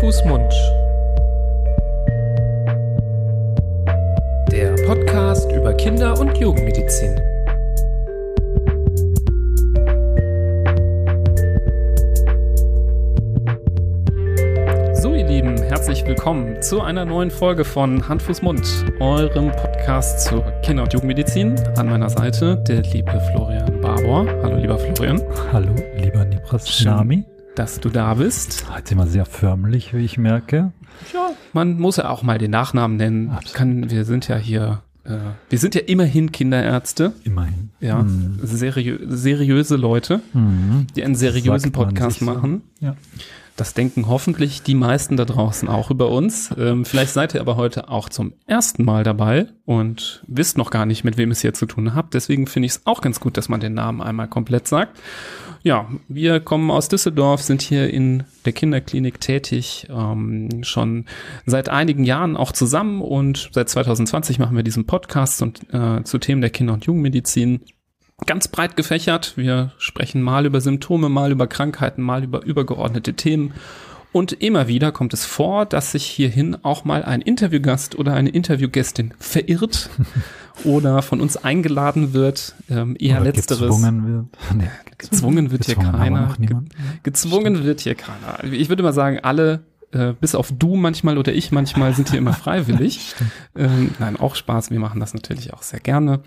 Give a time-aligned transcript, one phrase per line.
[0.00, 0.52] Fuß, Mund.
[4.50, 7.16] Der Podcast über Kinder- und Jugendmedizin.
[14.94, 18.62] So, ihr Lieben, herzlich willkommen zu einer neuen Folge von Hand, Fuß, Mund,
[19.00, 21.54] eurem Podcast zur Kinder- und Jugendmedizin.
[21.76, 24.26] An meiner Seite der liebe Florian Barbour.
[24.42, 25.20] Hallo, lieber Florian.
[25.52, 26.92] Hallo, lieber Nipras Schön.
[26.92, 27.31] Nami.
[27.54, 28.64] Dass du da bist.
[28.74, 30.72] Heute immer sehr förmlich, wie ich merke.
[31.12, 33.30] Ja, man muss ja auch mal den Nachnamen nennen.
[33.30, 33.54] Absolut.
[33.54, 35.16] Kann, wir sind ja hier, äh,
[35.50, 37.12] wir sind ja immerhin Kinderärzte.
[37.24, 37.70] Immerhin.
[37.80, 38.38] Ja, Hm.
[38.42, 40.86] seriö seriöse Leute, Mhm.
[40.96, 42.24] die einen seriösen Podcast so.
[42.24, 42.62] machen.
[42.80, 42.96] Ja.
[43.56, 46.50] Das denken hoffentlich die meisten da draußen auch über uns.
[46.56, 50.86] Ähm, vielleicht seid ihr aber heute auch zum ersten Mal dabei und wisst noch gar
[50.86, 52.14] nicht, mit wem es hier zu tun habt.
[52.14, 54.98] Deswegen finde ich es auch ganz gut, dass man den Namen einmal komplett sagt.
[55.64, 61.06] Ja, wir kommen aus Düsseldorf, sind hier in der Kinderklinik tätig, ähm, schon
[61.46, 66.18] seit einigen Jahren auch zusammen und seit 2020 machen wir diesen Podcast und, äh, zu
[66.18, 67.60] Themen der Kinder- und Jugendmedizin
[68.26, 69.36] ganz breit gefächert.
[69.36, 73.52] Wir sprechen mal über Symptome, mal über Krankheiten, mal über übergeordnete Themen.
[74.12, 78.28] Und immer wieder kommt es vor, dass sich hierhin auch mal ein Interviewgast oder eine
[78.28, 79.88] Interviewgästin verirrt
[80.64, 82.54] oder von uns eingeladen wird.
[82.68, 83.60] Ähm, eher Oder letzteres.
[83.60, 84.26] Gezwungen wird.
[84.54, 84.68] Nee,
[84.98, 86.36] Gezwungen wird hier gezwungen haben wir keiner.
[86.38, 86.74] niemand.
[87.02, 88.44] Gezwungen wird hier keiner.
[88.52, 89.60] Ich würde mal sagen, alle,
[89.92, 93.14] äh, bis auf du manchmal oder ich manchmal, sind hier immer freiwillig.
[93.56, 94.70] ähm, nein, auch Spaß.
[94.70, 96.20] Wir machen das natürlich auch sehr gerne.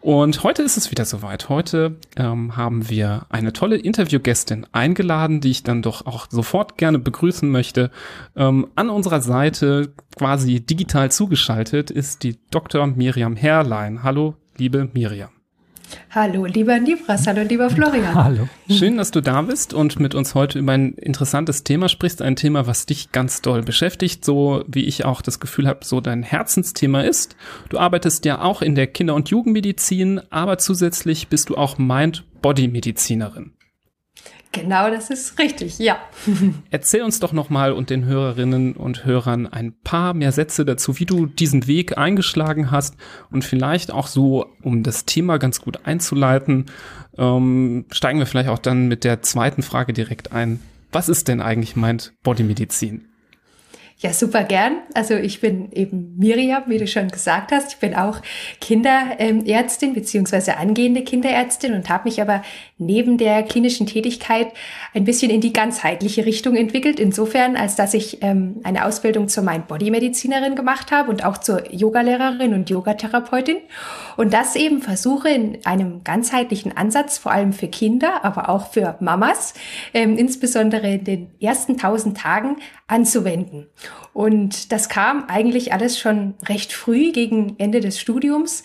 [0.00, 1.48] Und heute ist es wieder soweit.
[1.48, 6.98] Heute ähm, haben wir eine tolle Interviewgästin eingeladen, die ich dann doch auch sofort gerne
[6.98, 7.90] begrüßen möchte.
[8.36, 12.86] Ähm, an unserer Seite, quasi digital zugeschaltet, ist die Dr.
[12.86, 14.02] Miriam Herrlein.
[14.02, 15.30] Hallo, liebe Miriam.
[16.10, 18.14] Hallo, lieber Nibras, hallo, lieber Florian.
[18.24, 18.48] Hallo.
[18.70, 22.22] Schön, dass du da bist und mit uns heute über ein interessantes Thema sprichst.
[22.22, 26.00] Ein Thema, was dich ganz doll beschäftigt, so wie ich auch das Gefühl habe, so
[26.00, 27.36] dein Herzensthema ist.
[27.68, 33.52] Du arbeitest ja auch in der Kinder- und Jugendmedizin, aber zusätzlich bist du auch Mind-Body-Medizinerin.
[34.54, 35.98] Genau, das ist richtig, ja.
[36.70, 41.06] Erzähl uns doch nochmal und den Hörerinnen und Hörern ein paar mehr Sätze dazu, wie
[41.06, 42.94] du diesen Weg eingeschlagen hast
[43.32, 46.66] und vielleicht auch so, um das Thema ganz gut einzuleiten,
[47.18, 50.60] ähm, steigen wir vielleicht auch dann mit der zweiten Frage direkt ein.
[50.92, 53.06] Was ist denn eigentlich Mind-Body-Medizin?
[53.98, 54.78] Ja, super gern.
[54.92, 57.74] Also ich bin eben Miriam, wie du schon gesagt hast.
[57.74, 58.20] Ich bin auch
[58.60, 62.42] Kinderärztin beziehungsweise angehende Kinderärztin und habe mich aber
[62.76, 64.48] neben der klinischen Tätigkeit
[64.94, 66.98] ein bisschen in die ganzheitliche Richtung entwickelt.
[66.98, 72.52] Insofern, als dass ich ähm, eine Ausbildung zur Mind-Body-Medizinerin gemacht habe und auch zur Yogalehrerin
[72.52, 73.58] und Yogatherapeutin.
[74.16, 78.96] Und das eben versuche in einem ganzheitlichen Ansatz, vor allem für Kinder, aber auch für
[78.98, 79.54] Mamas,
[79.94, 82.56] ähm, insbesondere in den ersten tausend Tagen
[82.86, 83.68] anzuwenden.
[84.12, 88.62] Und das kam eigentlich alles schon recht früh gegen Ende des Studiums.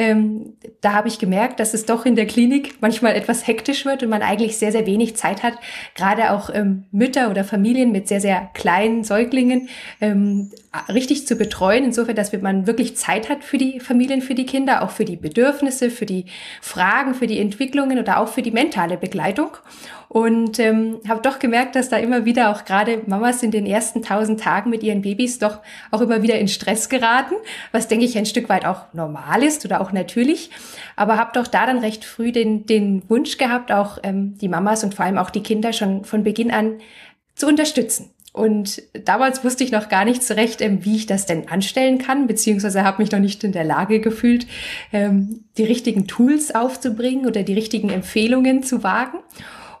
[0.00, 4.04] Ähm, da habe ich gemerkt, dass es doch in der Klinik manchmal etwas hektisch wird
[4.04, 5.54] und man eigentlich sehr, sehr wenig Zeit hat,
[5.96, 9.68] gerade auch ähm, Mütter oder Familien mit sehr, sehr kleinen Säuglingen
[10.00, 10.52] ähm,
[10.88, 11.82] richtig zu betreuen.
[11.82, 15.16] Insofern, dass man wirklich Zeit hat für die Familien, für die Kinder, auch für die
[15.16, 16.26] Bedürfnisse, für die
[16.62, 19.50] Fragen, für die Entwicklungen oder auch für die mentale Begleitung.
[20.08, 24.02] Und ähm, habe doch gemerkt, dass da immer wieder auch gerade Mamas in den ersten
[24.02, 25.58] tausend Tagen mit ihren Babys doch
[25.90, 27.34] auch immer wieder in Stress geraten,
[27.72, 30.50] was denke ich ein Stück weit auch normal ist oder auch natürlich.
[30.96, 34.82] Aber habe doch da dann recht früh den, den Wunsch gehabt, auch ähm, die Mamas
[34.82, 36.78] und vor allem auch die Kinder schon von Beginn an
[37.34, 38.10] zu unterstützen.
[38.32, 41.98] Und damals wusste ich noch gar nicht so recht, ähm, wie ich das denn anstellen
[41.98, 44.46] kann, beziehungsweise habe mich noch nicht in der Lage gefühlt,
[44.92, 49.18] ähm, die richtigen Tools aufzubringen oder die richtigen Empfehlungen zu wagen.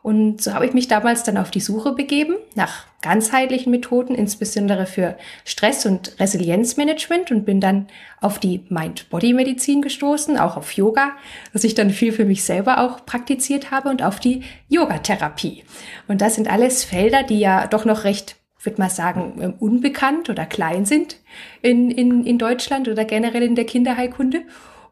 [0.02, 4.86] Und so habe ich mich damals dann auf die Suche begeben nach ganzheitlichen Methoden, insbesondere
[4.86, 7.86] für Stress- und Resilienzmanagement und bin dann
[8.20, 11.12] auf die Mind-Body-Medizin gestoßen, auch auf Yoga,
[11.52, 15.64] was ich dann viel für mich selber auch praktiziert habe und auf die Yogatherapie.
[16.08, 18.36] Und das sind alles Felder, die ja doch noch recht
[18.68, 21.16] würde mal sagen, ähm, unbekannt oder klein sind
[21.62, 24.42] in, in, in Deutschland oder generell in der Kinderheilkunde.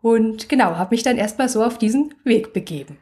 [0.03, 2.99] Und genau, habe mich dann erstmal so auf diesen Weg begeben.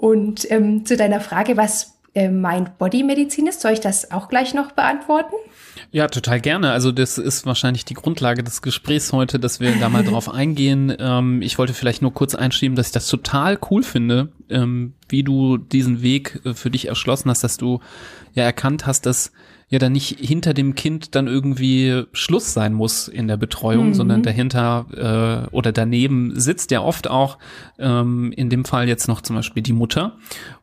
[0.00, 4.72] Und ähm, zu deiner Frage, was äh, Mind-Body-Medizin ist, soll ich das auch gleich noch
[4.72, 5.34] beantworten?
[5.92, 6.72] Ja, total gerne.
[6.72, 10.96] Also das ist wahrscheinlich die Grundlage des Gesprächs heute, dass wir da mal drauf eingehen.
[10.98, 15.22] Ähm, ich wollte vielleicht nur kurz einschieben, dass ich das total cool finde, ähm, wie
[15.22, 17.80] du diesen Weg äh, für dich erschlossen hast, dass du
[18.32, 19.32] ja erkannt hast, dass
[19.70, 23.94] ja dann nicht hinter dem Kind dann irgendwie Schluss sein muss in der Betreuung, Mhm.
[23.94, 27.38] sondern dahinter äh, oder daneben sitzt ja oft auch
[27.78, 30.16] ähm, in dem Fall jetzt noch zum Beispiel die Mutter.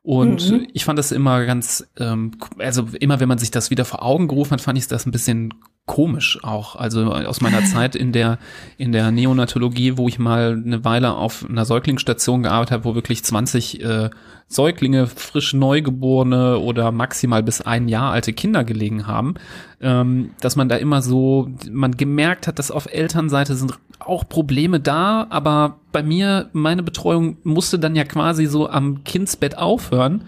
[0.04, 0.68] Und Mhm.
[0.74, 4.28] ich fand das immer ganz, ähm, also immer wenn man sich das wieder vor Augen
[4.28, 5.54] gerufen hat, fand fand ich das ein bisschen
[5.88, 6.76] komisch auch.
[6.76, 8.38] Also aus meiner Zeit in der,
[8.78, 13.24] in der Neonatologie, wo ich mal eine Weile auf einer Säuglingsstation gearbeitet habe, wo wirklich
[13.24, 14.10] 20 äh,
[14.50, 19.36] Säuglinge, frisch Neugeborene oder maximal bis ein Jahr alte Kinder gelegen haben,
[19.82, 24.80] ähm, dass man da immer so, man gemerkt hat, dass auf Elternseite sind auch Probleme
[24.80, 30.26] da, aber bei mir, meine Betreuung musste dann ja quasi so am Kindsbett aufhören.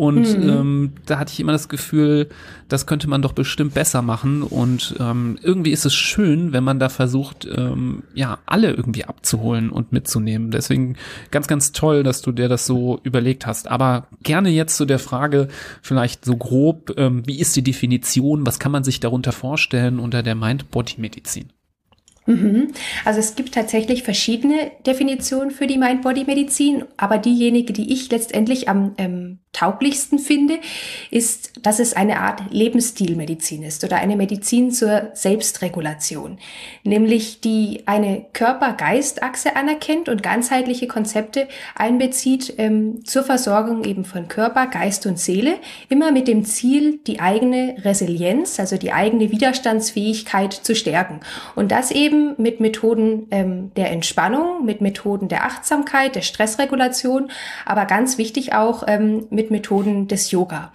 [0.00, 0.48] Und mhm.
[0.48, 2.30] ähm, da hatte ich immer das Gefühl,
[2.68, 4.42] das könnte man doch bestimmt besser machen.
[4.42, 9.68] Und ähm, irgendwie ist es schön, wenn man da versucht, ähm, ja, alle irgendwie abzuholen
[9.68, 10.52] und mitzunehmen.
[10.52, 10.96] Deswegen
[11.30, 13.68] ganz, ganz toll, dass du dir das so überlegt hast.
[13.68, 15.48] Aber gerne jetzt zu der Frage,
[15.82, 18.46] vielleicht so grob, ähm, wie ist die Definition?
[18.46, 21.52] Was kann man sich darunter vorstellen unter der Mind-Body-Medizin?
[22.30, 22.72] Mhm.
[23.04, 28.94] Also es gibt tatsächlich verschiedene Definitionen für die Mind-Body-Medizin, aber diejenige, die ich letztendlich am
[28.98, 30.60] ähm, tauglichsten finde,
[31.10, 36.38] ist, dass es eine Art Lebensstilmedizin ist oder eine Medizin zur Selbstregulation,
[36.84, 44.68] nämlich die eine Körper-Geist-Achse anerkennt und ganzheitliche Konzepte einbezieht ähm, zur Versorgung eben von Körper,
[44.68, 45.56] Geist und Seele,
[45.88, 51.20] immer mit dem Ziel, die eigene Resilienz, also die eigene Widerstandsfähigkeit zu stärken.
[51.56, 57.32] Und das eben mit Methoden ähm, der Entspannung, mit Methoden der Achtsamkeit, der Stressregulation,
[57.66, 60.70] aber ganz wichtig auch ähm, mit Methoden des Yoga.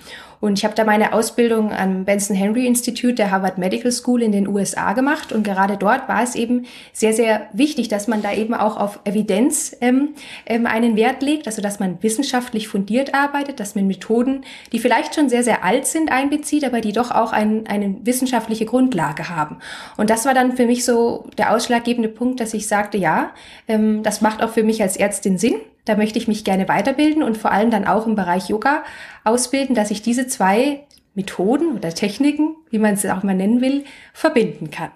[0.45, 4.31] Und ich habe da meine Ausbildung am Benson Henry Institute der Harvard Medical School in
[4.31, 5.31] den USA gemacht.
[5.31, 9.00] Und gerade dort war es eben sehr, sehr wichtig, dass man da eben auch auf
[9.06, 10.09] Evidenz ähm,
[10.45, 15.15] ähm, einen Wert legt, also dass man wissenschaftlich fundiert arbeitet, dass man Methoden, die vielleicht
[15.15, 19.57] schon sehr, sehr alt sind, einbezieht, aber die doch auch ein, eine wissenschaftliche Grundlage haben.
[19.97, 23.31] Und das war dann für mich so der ausschlaggebende Punkt, dass ich sagte, ja,
[23.67, 25.56] ähm, das macht auch für mich als Ärztin Sinn.
[25.85, 28.83] Da möchte ich mich gerne weiterbilden und vor allem dann auch im Bereich Yoga
[29.23, 33.85] ausbilden, dass ich diese zwei Methoden oder Techniken, wie man es auch mal nennen will,
[34.13, 34.89] verbinden kann.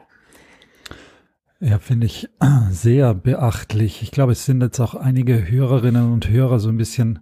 [1.61, 2.29] Ja, finde ich
[2.71, 4.01] sehr beachtlich.
[4.01, 7.19] Ich glaube, es sind jetzt auch einige Hörerinnen und Hörer so ein bisschen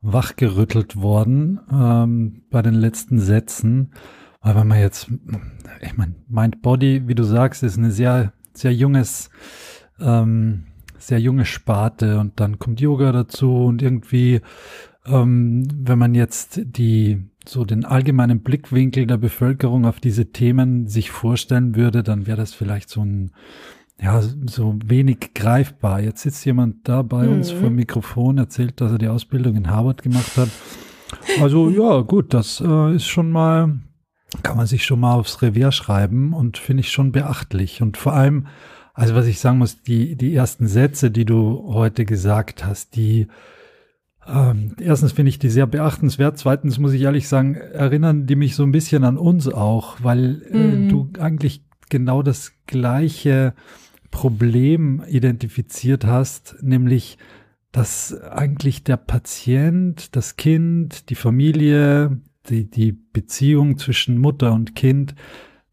[0.00, 3.92] wachgerüttelt worden ähm, bei den letzten Sätzen.
[4.40, 5.08] Weil wenn man jetzt,
[5.80, 9.30] ich meine, Mind Body, wie du sagst, ist eine sehr, sehr junges
[10.00, 10.66] ähm,
[11.06, 14.40] sehr junge Sparte und dann kommt Yoga dazu und irgendwie,
[15.06, 21.12] ähm, wenn man jetzt die so den allgemeinen Blickwinkel der Bevölkerung auf diese Themen sich
[21.12, 23.30] vorstellen würde, dann wäre das vielleicht so ein
[24.02, 26.00] ja, so wenig greifbar.
[26.00, 27.34] Jetzt sitzt jemand da bei mhm.
[27.34, 30.50] uns vor dem Mikrofon, erzählt, dass er die Ausbildung in Harvard gemacht hat.
[31.40, 33.78] Also ja, gut, das äh, ist schon mal,
[34.42, 37.80] kann man sich schon mal aufs Revier schreiben und finde ich schon beachtlich.
[37.80, 38.48] Und vor allem
[38.96, 43.26] also was ich sagen muss, die, die ersten Sätze, die du heute gesagt hast, die
[44.26, 46.38] ähm, erstens finde ich die sehr beachtenswert.
[46.38, 50.42] Zweitens muss ich ehrlich sagen, erinnern die mich so ein bisschen an uns auch, weil
[50.50, 50.88] äh, mhm.
[50.88, 53.54] du eigentlich genau das gleiche
[54.10, 57.18] Problem identifiziert hast, nämlich
[57.72, 65.14] dass eigentlich der Patient, das Kind, die Familie, die, die Beziehung zwischen Mutter und Kind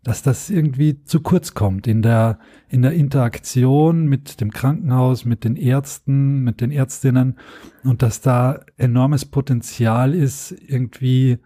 [0.03, 5.43] dass das irgendwie zu kurz kommt in der, in der Interaktion mit dem Krankenhaus, mit
[5.43, 7.37] den Ärzten, mit den Ärztinnen
[7.83, 11.39] und dass da enormes Potenzial ist, irgendwie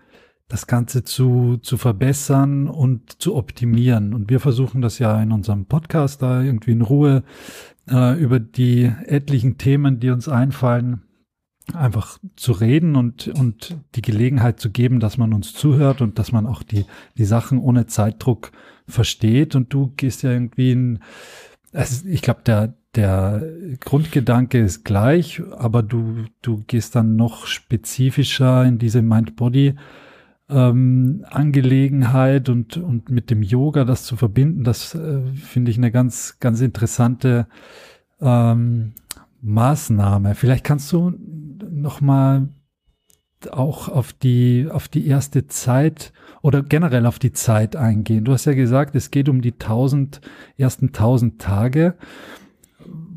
[0.47, 4.13] das Ganze zu, zu verbessern und zu optimieren.
[4.13, 7.23] Und wir versuchen das ja in unserem Podcast da irgendwie in Ruhe
[7.89, 11.01] äh, über die etlichen Themen, die uns einfallen,
[11.73, 16.31] einfach zu reden und, und die Gelegenheit zu geben, dass man uns zuhört und dass
[16.31, 16.85] man auch die,
[17.17, 18.51] die Sachen ohne Zeitdruck
[18.87, 19.55] versteht.
[19.55, 20.99] Und du gehst ja irgendwie in,
[21.73, 23.43] also ich glaube, der, der
[23.79, 29.75] Grundgedanke ist gleich, aber du, du gehst dann noch spezifischer in diese Mind-Body
[30.49, 35.91] ähm, Angelegenheit und, und mit dem Yoga das zu verbinden, das äh, finde ich eine
[35.91, 37.47] ganz, ganz interessante
[38.21, 38.93] ähm,
[39.41, 40.35] Maßnahme.
[40.35, 41.13] Vielleicht kannst du
[41.69, 42.49] noch mal
[43.51, 48.25] auch auf die auf die erste Zeit oder generell auf die Zeit eingehen.
[48.25, 50.21] Du hast ja gesagt, es geht um die tausend
[50.57, 51.95] ersten tausend Tage.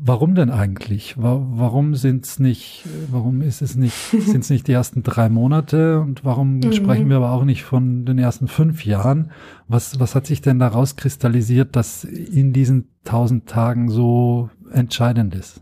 [0.03, 1.15] Warum denn eigentlich?
[1.17, 2.83] Warum sind es nicht?
[3.11, 3.93] Warum ist es nicht?
[4.11, 5.99] Sind es nicht die ersten drei Monate?
[5.99, 6.73] Und warum mhm.
[6.73, 9.31] sprechen wir aber auch nicht von den ersten fünf Jahren?
[9.67, 15.61] Was was hat sich denn daraus kristallisiert, dass in diesen tausend Tagen so entscheidend ist?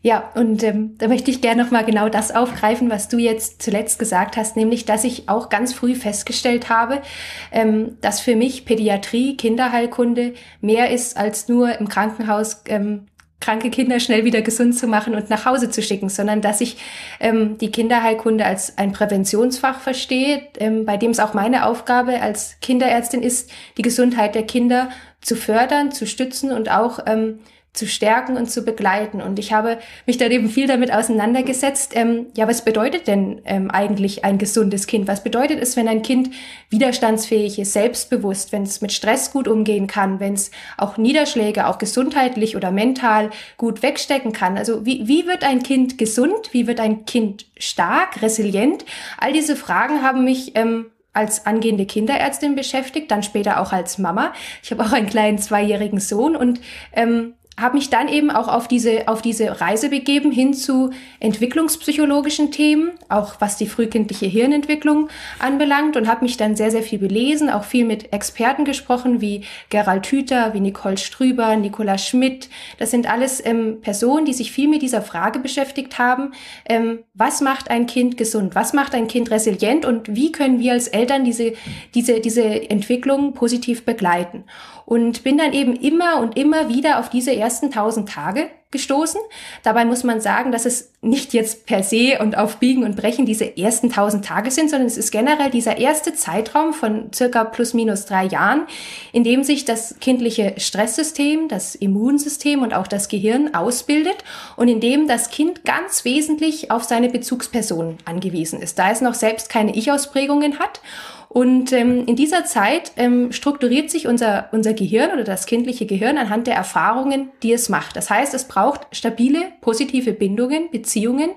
[0.00, 3.98] Ja, und ähm, da möchte ich gerne nochmal genau das aufgreifen, was du jetzt zuletzt
[3.98, 7.02] gesagt hast, nämlich, dass ich auch ganz früh festgestellt habe,
[7.50, 13.06] ähm, dass für mich Pädiatrie, Kinderheilkunde mehr ist als nur im Krankenhaus ähm,
[13.40, 16.76] kranke Kinder schnell wieder gesund zu machen und nach Hause zu schicken, sondern dass ich
[17.20, 22.56] ähm, die Kinderheilkunde als ein Präventionsfach verstehe, ähm, bei dem es auch meine Aufgabe als
[22.60, 24.90] Kinderärztin ist, die Gesundheit der Kinder
[25.20, 27.40] zu fördern, zu stützen und auch ähm,
[27.78, 29.22] zu stärken und zu begleiten.
[29.22, 33.70] Und ich habe mich da eben viel damit auseinandergesetzt, ähm, ja, was bedeutet denn ähm,
[33.70, 35.08] eigentlich ein gesundes Kind?
[35.08, 36.30] Was bedeutet es, wenn ein Kind
[36.70, 41.78] widerstandsfähig ist, selbstbewusst, wenn es mit Stress gut umgehen kann, wenn es auch Niederschläge, auch
[41.78, 44.58] gesundheitlich oder mental gut wegstecken kann?
[44.58, 46.52] Also wie, wie wird ein Kind gesund?
[46.52, 48.84] Wie wird ein Kind stark, resilient?
[49.18, 54.32] All diese Fragen haben mich ähm, als angehende Kinderärztin beschäftigt, dann später auch als Mama.
[54.62, 56.60] Ich habe auch einen kleinen zweijährigen Sohn und
[56.92, 62.50] ähm, habe mich dann eben auch auf diese, auf diese Reise begeben hin zu entwicklungspsychologischen
[62.50, 67.50] Themen, auch was die frühkindliche Hirnentwicklung anbelangt und habe mich dann sehr, sehr viel belesen,
[67.50, 72.48] auch viel mit Experten gesprochen, wie Gerald Hüther, wie Nicole Strüber, Nicola Schmidt.
[72.78, 76.32] Das sind alles ähm, Personen, die sich viel mit dieser Frage beschäftigt haben,
[76.66, 79.84] ähm, was macht ein Kind gesund, was macht ein Kind resilient?
[79.84, 81.54] Und wie können wir als Eltern diese,
[81.94, 84.44] diese, diese Entwicklung positiv begleiten?
[84.84, 89.18] Und bin dann eben immer und immer wieder auf diese ersten tausend Tage gestoßen.
[89.62, 93.24] Dabei muss man sagen, dass es nicht jetzt per se und auf Biegen und Brechen
[93.24, 97.72] diese ersten tausend Tage sind, sondern es ist generell dieser erste Zeitraum von circa plus
[97.72, 98.66] minus drei Jahren,
[99.12, 104.16] in dem sich das kindliche Stresssystem, das Immunsystem und auch das Gehirn ausbildet
[104.56, 109.14] und in dem das Kind ganz wesentlich auf seine Bezugspersonen angewiesen ist, da es noch
[109.14, 110.82] selbst keine Ich-Ausprägungen hat
[111.28, 116.16] und ähm, in dieser Zeit ähm, strukturiert sich unser, unser Gehirn oder das kindliche Gehirn
[116.16, 117.96] anhand der Erfahrungen, die es macht.
[117.96, 121.30] Das heißt, es braucht stabile, positive Bindungen, Beziehungen,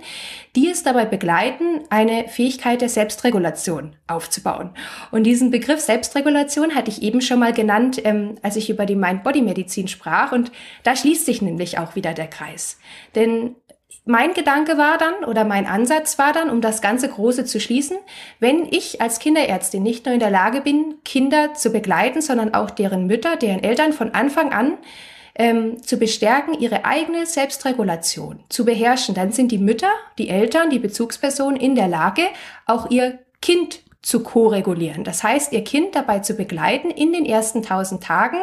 [0.55, 4.71] die es dabei begleiten, eine Fähigkeit der Selbstregulation aufzubauen.
[5.11, 8.95] Und diesen Begriff Selbstregulation hatte ich eben schon mal genannt, ähm, als ich über die
[8.95, 10.31] Mind-Body-Medizin sprach.
[10.31, 10.51] Und
[10.83, 12.79] da schließt sich nämlich auch wieder der Kreis.
[13.15, 13.55] Denn
[14.05, 17.97] mein Gedanke war dann oder mein Ansatz war dann, um das ganze Große zu schließen,
[18.39, 22.71] wenn ich als Kinderärztin nicht nur in der Lage bin, Kinder zu begleiten, sondern auch
[22.71, 24.77] deren Mütter, deren Eltern von Anfang an
[25.35, 30.79] ähm, zu bestärken, ihre eigene Selbstregulation zu beherrschen, dann sind die Mütter, die Eltern, die
[30.79, 32.23] Bezugspersonen in der Lage,
[32.65, 35.03] auch ihr Kind zu ko-regulieren.
[35.03, 38.37] Das heißt, ihr Kind dabei zu begleiten, in den ersten tausend Tagen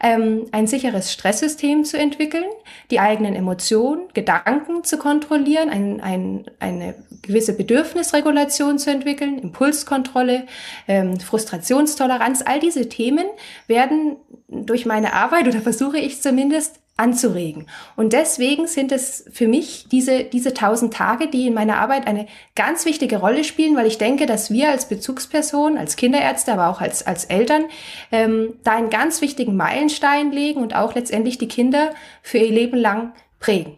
[0.00, 2.46] ähm, ein sicheres Stresssystem zu entwickeln,
[2.90, 10.46] die eigenen Emotionen, Gedanken zu kontrollieren, ein, ein, eine gewisse Bedürfnisregulation zu entwickeln, Impulskontrolle,
[10.88, 12.42] ähm, Frustrationstoleranz.
[12.42, 13.26] All diese Themen
[13.66, 14.16] werden
[14.48, 17.66] durch meine Arbeit oder versuche ich zumindest anzuregen.
[17.94, 22.26] Und deswegen sind es für mich diese, diese tausend Tage, die in meiner Arbeit eine
[22.54, 26.80] ganz wichtige Rolle spielen, weil ich denke, dass wir als Bezugsperson, als Kinderärzte, aber auch
[26.80, 27.64] als, als Eltern,
[28.12, 31.90] ähm, da einen ganz wichtigen Meilenstein legen und auch letztendlich die Kinder
[32.22, 33.76] für ihr Leben lang prägen.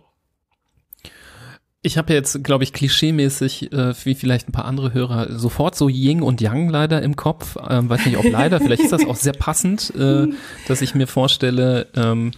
[1.80, 5.88] Ich habe jetzt, glaube ich, klischeemäßig, äh, wie vielleicht ein paar andere Hörer, sofort so
[5.88, 7.56] Ying und Yang leider im Kopf.
[7.68, 10.26] Ähm, weiß nicht, ob leider, vielleicht ist das auch sehr passend, äh,
[10.68, 12.32] dass ich mir vorstelle, ähm,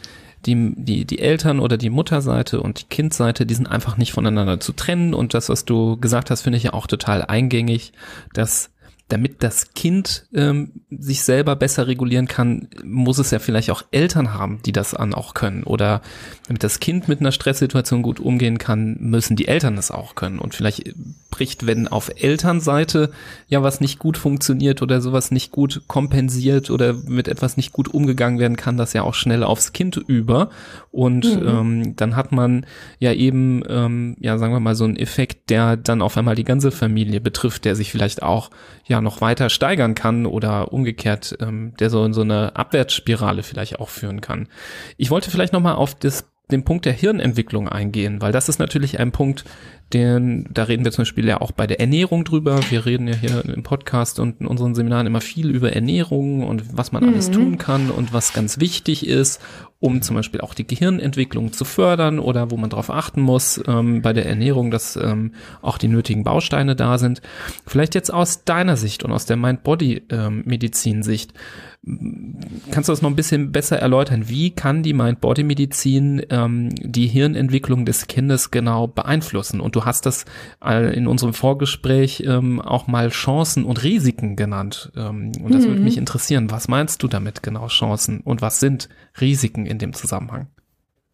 [0.46, 4.60] die, die, die Eltern oder die Mutterseite und die Kindseite, die sind einfach nicht voneinander
[4.60, 5.14] zu trennen.
[5.14, 7.92] Und das, was du gesagt hast, finde ich ja auch total eingängig,
[8.32, 8.70] dass
[9.10, 14.34] damit das Kind ähm, sich selber besser regulieren kann, muss es ja vielleicht auch Eltern
[14.34, 15.64] haben, die das an auch können.
[15.64, 16.00] Oder
[16.46, 20.38] damit das Kind mit einer Stresssituation gut umgehen kann, müssen die Eltern es auch können.
[20.38, 20.94] Und vielleicht
[21.30, 23.10] bricht, wenn auf Elternseite
[23.48, 27.88] ja was nicht gut funktioniert oder sowas nicht gut kompensiert oder mit etwas nicht gut
[27.88, 30.50] umgegangen werden kann, das ja auch schnell aufs Kind über.
[30.90, 31.48] Und mhm.
[31.48, 32.66] ähm, dann hat man
[32.98, 36.44] ja eben, ähm, ja, sagen wir mal, so einen Effekt, der dann auf einmal die
[36.44, 38.50] ganze Familie betrifft, der sich vielleicht auch
[38.86, 43.78] ja noch weiter steigern kann oder umgekehrt, ähm, der so in so eine Abwärtsspirale vielleicht
[43.80, 44.48] auch führen kann.
[44.96, 48.98] Ich wollte vielleicht nochmal auf das den Punkt der Hirnentwicklung eingehen, weil das ist natürlich
[48.98, 49.44] ein Punkt,
[49.92, 52.60] den, da reden wir zum Beispiel ja auch bei der Ernährung drüber.
[52.70, 56.76] Wir reden ja hier im Podcast und in unseren Seminaren immer viel über Ernährung und
[56.76, 57.08] was man mhm.
[57.08, 59.40] alles tun kann und was ganz wichtig ist,
[59.80, 64.00] um zum Beispiel auch die Gehirnentwicklung zu fördern oder wo man darauf achten muss ähm,
[64.02, 67.20] bei der Ernährung, dass ähm, auch die nötigen Bausteine da sind.
[67.66, 71.34] Vielleicht jetzt aus deiner Sicht und aus der Mind-Body-Medizin-Sicht.
[71.82, 74.28] Kannst du das noch ein bisschen besser erläutern?
[74.28, 79.60] Wie kann die Mind-Body-Medizin ähm, die Hirnentwicklung des Kindes genau beeinflussen?
[79.60, 80.26] Und du hast das
[80.62, 84.92] äh, in unserem Vorgespräch ähm, auch mal Chancen und Risiken genannt.
[84.94, 85.68] Ähm, und das mhm.
[85.68, 86.50] würde mich interessieren.
[86.50, 88.20] Was meinst du damit genau, Chancen?
[88.20, 90.48] Und was sind Risiken in dem Zusammenhang?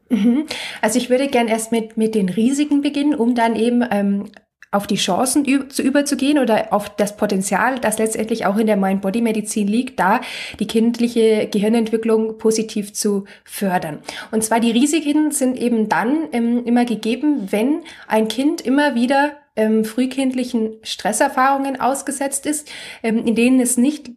[0.09, 0.47] Mhm.
[0.83, 4.25] Also ich würde gern erst mit, mit den Risiken beginnen, um dann eben ähm,
[4.71, 9.69] auf die Chancen zu überzugehen oder auf das Potenzial, das letztendlich auch in der Mind-Body-Medizin
[9.69, 10.21] liegt, da
[10.59, 13.99] die kindliche Gehirnentwicklung positiv zu fördern.
[14.31, 19.33] Und zwar die Risiken sind eben dann ähm, immer gegeben, wenn ein Kind immer wieder
[19.57, 22.69] ähm, frühkindlichen Stresserfahrungen ausgesetzt ist,
[23.03, 24.11] ähm, in denen es nicht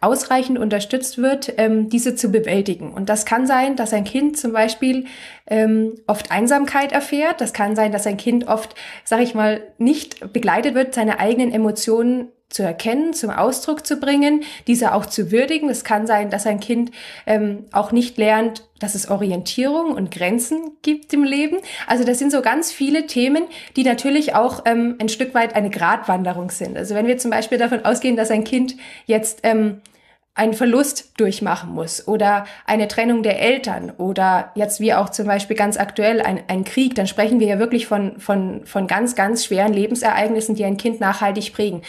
[0.00, 2.92] ausreichend unterstützt wird, ähm, diese zu bewältigen.
[2.92, 5.06] Und das kann sein, dass ein Kind zum Beispiel
[5.46, 7.40] ähm, oft Einsamkeit erfährt.
[7.40, 11.52] Das kann sein, dass ein Kind oft, sag ich mal, nicht begleitet wird, seine eigenen
[11.52, 15.68] Emotionen zu erkennen, zum Ausdruck zu bringen, diese auch zu würdigen.
[15.68, 16.90] Es kann sein, dass ein Kind
[17.26, 21.58] ähm, auch nicht lernt, dass es Orientierung und Grenzen gibt im Leben.
[21.86, 23.44] Also das sind so ganz viele Themen,
[23.76, 26.76] die natürlich auch ähm, ein Stück weit eine Gratwanderung sind.
[26.76, 29.80] Also wenn wir zum Beispiel davon ausgehen, dass ein Kind jetzt ähm,
[30.34, 35.56] einen Verlust durchmachen muss oder eine Trennung der Eltern oder jetzt wie auch zum Beispiel
[35.56, 39.44] ganz aktuell ein, ein Krieg, dann sprechen wir ja wirklich von, von, von ganz, ganz
[39.44, 41.82] schweren Lebensereignissen, die ein Kind nachhaltig prägen.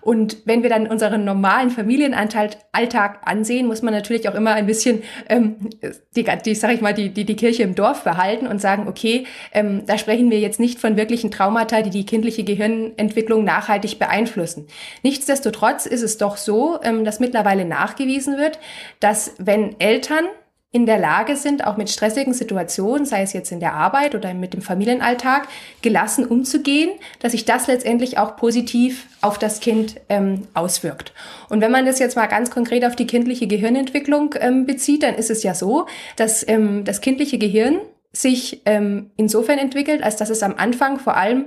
[0.00, 5.02] Und wenn wir dann unseren normalen Familienalltag ansehen, muss man natürlich auch immer ein bisschen
[5.28, 5.68] ähm,
[6.16, 9.26] die, die sag ich mal, die, die, die Kirche im Dorf behalten und sagen, okay,
[9.52, 14.66] ähm, da sprechen wir jetzt nicht von wirklichen Traumata, die die kindliche Gehirnentwicklung nachhaltig beeinflussen.
[15.02, 18.58] Nichtsdestotrotz ist es doch so, ähm, dass mittlerweile nachgewiesen wird,
[19.00, 20.26] dass wenn Eltern
[20.72, 24.32] in der Lage sind, auch mit stressigen Situationen, sei es jetzt in der Arbeit oder
[24.34, 25.48] mit dem Familienalltag,
[25.82, 31.12] gelassen umzugehen, dass sich das letztendlich auch positiv auf das Kind ähm, auswirkt.
[31.48, 35.16] Und wenn man das jetzt mal ganz konkret auf die kindliche Gehirnentwicklung ähm, bezieht, dann
[35.16, 37.80] ist es ja so, dass ähm, das kindliche Gehirn
[38.12, 41.46] sich ähm, insofern entwickelt, als dass es am Anfang vor allem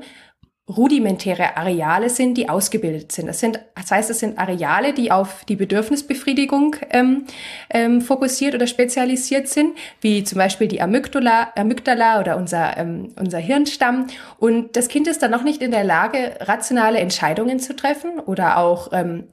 [0.69, 3.27] rudimentäre Areale sind, die ausgebildet sind.
[3.27, 7.25] Das, sind, das heißt, es sind Areale, die auf die Bedürfnisbefriedigung ähm,
[7.69, 13.39] ähm, fokussiert oder spezialisiert sind, wie zum Beispiel die Amygdala, Amygdala oder unser, ähm, unser
[13.39, 14.07] Hirnstamm.
[14.37, 18.57] Und das Kind ist dann noch nicht in der Lage, rationale Entscheidungen zu treffen oder
[18.57, 19.27] auch ähm,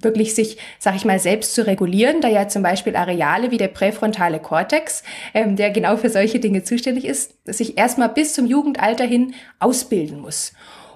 [0.00, 3.68] wirklich sich, sag ich mal, selbst zu regulieren, da ja zum Beispiel Areale wie der
[3.68, 5.02] präfrontale Kortex,
[5.34, 10.20] ähm, der genau für solche Dinge zuständig ist, sich erstmal bis zum Jugendalter hin ausbilden
[10.20, 10.52] muss.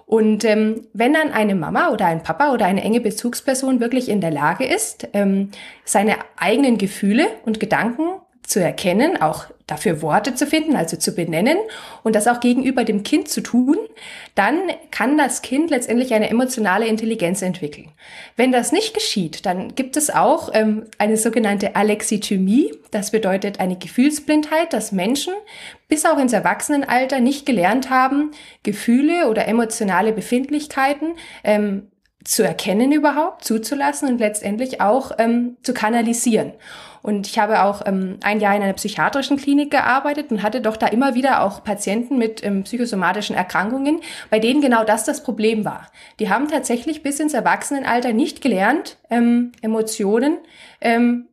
[0.07, 4.21] Und ähm, wenn dann eine Mama oder ein Papa oder eine enge Bezugsperson wirklich in
[4.21, 5.51] der Lage ist, ähm,
[5.85, 11.57] seine eigenen Gefühle und Gedanken zu erkennen, auch dafür Worte zu finden, also zu benennen
[12.03, 13.79] und das auch gegenüber dem Kind zu tun,
[14.35, 14.59] dann
[14.91, 17.91] kann das Kind letztendlich eine emotionale Intelligenz entwickeln.
[18.37, 22.73] Wenn das nicht geschieht, dann gibt es auch ähm, eine sogenannte Alexithymie.
[22.91, 25.35] Das bedeutet eine Gefühlsblindheit, dass Menschen
[25.89, 28.31] bis auch ins Erwachsenenalter nicht gelernt haben,
[28.63, 31.89] Gefühle oder emotionale Befindlichkeiten ähm,
[32.25, 36.53] zu erkennen überhaupt, zuzulassen und letztendlich auch ähm, zu kanalisieren.
[37.03, 40.77] Und ich habe auch ähm, ein Jahr in einer psychiatrischen Klinik gearbeitet und hatte doch
[40.77, 45.65] da immer wieder auch Patienten mit ähm, psychosomatischen Erkrankungen, bei denen genau das das Problem
[45.65, 45.89] war.
[46.21, 50.39] Die haben tatsächlich bis ins Erwachsenenalter nicht gelernt, ähm, Emotionen
[50.81, 51.27] ähm,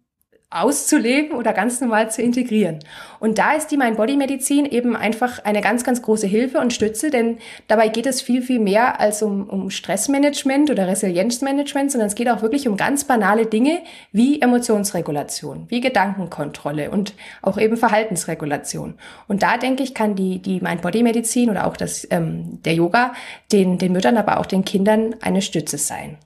[0.52, 2.80] auszuleben oder ganz normal zu integrieren.
[3.20, 7.38] Und da ist die Mind-Body-Medizin eben einfach eine ganz, ganz große Hilfe und Stütze, denn
[7.68, 12.30] dabei geht es viel, viel mehr als um, um Stressmanagement oder Resilienzmanagement, sondern es geht
[12.30, 13.82] auch wirklich um ganz banale Dinge
[14.12, 18.96] wie Emotionsregulation, wie Gedankenkontrolle und auch eben Verhaltensregulation.
[19.28, 23.14] Und da denke ich, kann die, die Mind-Body-Medizin oder auch das, ähm, der Yoga
[23.52, 26.18] den, den Müttern, aber auch den Kindern eine Stütze sein.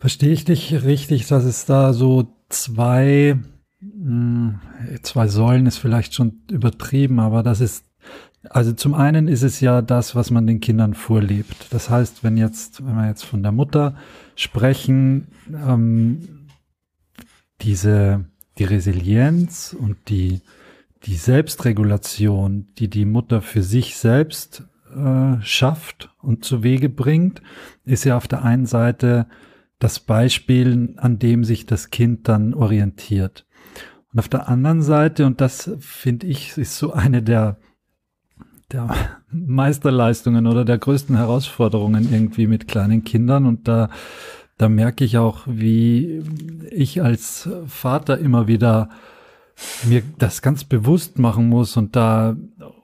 [0.00, 3.38] Verstehe ich dich richtig, dass es da so zwei,
[3.80, 4.60] hm,
[5.02, 7.84] zwei Säulen ist vielleicht schon übertrieben, aber das ist,
[8.50, 11.68] also zum einen ist es ja das, was man den Kindern vorlebt.
[11.70, 13.96] Das heißt, wenn jetzt, wenn wir jetzt von der Mutter
[14.34, 16.48] sprechen, ähm,
[17.60, 18.24] diese,
[18.58, 20.40] die Resilienz und die,
[21.04, 27.42] die Selbstregulation, die die Mutter für sich selbst äh, schafft und zu Wege bringt,
[27.84, 29.26] ist ja auf der einen Seite
[29.82, 33.46] das Beispiel, an dem sich das Kind dann orientiert.
[34.12, 37.58] Und auf der anderen Seite, und das finde ich, ist so eine der,
[38.70, 38.94] der
[39.32, 43.44] Meisterleistungen oder der größten Herausforderungen irgendwie mit kleinen Kindern.
[43.44, 43.88] Und da,
[44.56, 46.22] da merke ich auch, wie
[46.70, 48.88] ich als Vater immer wieder
[49.84, 52.36] mir das ganz bewusst machen muss und da,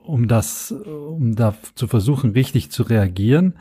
[0.04, 3.54] um das, um da zu versuchen, richtig zu reagieren,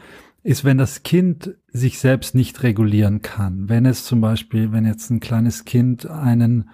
[0.48, 3.68] ist, wenn das Kind sich selbst nicht regulieren kann.
[3.68, 6.70] Wenn es zum Beispiel, wenn jetzt ein kleines Kind einen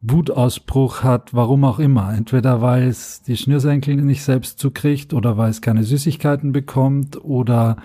[0.00, 2.12] Wutausbruch hat, warum auch immer.
[2.12, 7.76] Entweder weil es die Schnürsenkel nicht selbst zukriegt oder weil es keine Süßigkeiten bekommt oder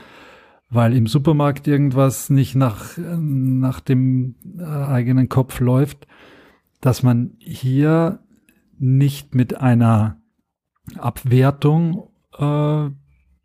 [0.72, 6.08] weil im Supermarkt irgendwas nicht nach, nach dem äh, eigenen Kopf läuft,
[6.82, 8.18] dass man hier
[8.80, 10.18] nicht mit einer
[10.98, 12.89] Abwertung äh,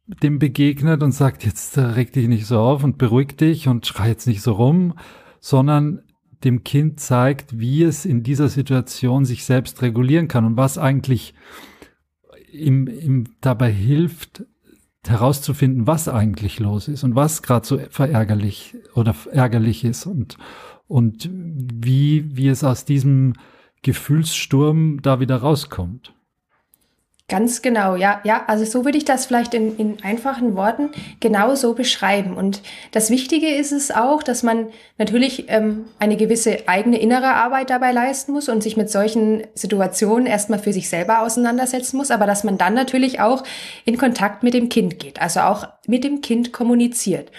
[0.06, 4.08] dem begegnet und sagt, jetzt reg dich nicht so auf und beruhig dich und schrei
[4.08, 4.94] jetzt nicht so rum,
[5.40, 6.02] sondern
[6.44, 11.34] dem Kind zeigt, wie es in dieser Situation sich selbst regulieren kann und was eigentlich
[12.52, 14.44] ihm, ihm dabei hilft,
[15.06, 20.36] herauszufinden, was eigentlich los ist und was gerade so verärgerlich oder ärgerlich ist und,
[20.86, 23.34] und wie, wie es aus diesem
[23.82, 26.14] Gefühlssturm da wieder rauskommt.
[27.26, 28.44] Ganz genau, ja, ja.
[28.48, 32.36] Also so würde ich das vielleicht in, in einfachen Worten genau so beschreiben.
[32.36, 32.60] Und
[32.92, 37.92] das Wichtige ist es auch, dass man natürlich ähm, eine gewisse eigene innere Arbeit dabei
[37.92, 42.44] leisten muss und sich mit solchen Situationen erstmal für sich selber auseinandersetzen muss, aber dass
[42.44, 43.42] man dann natürlich auch
[43.86, 47.30] in Kontakt mit dem Kind geht, also auch mit dem Kind kommuniziert.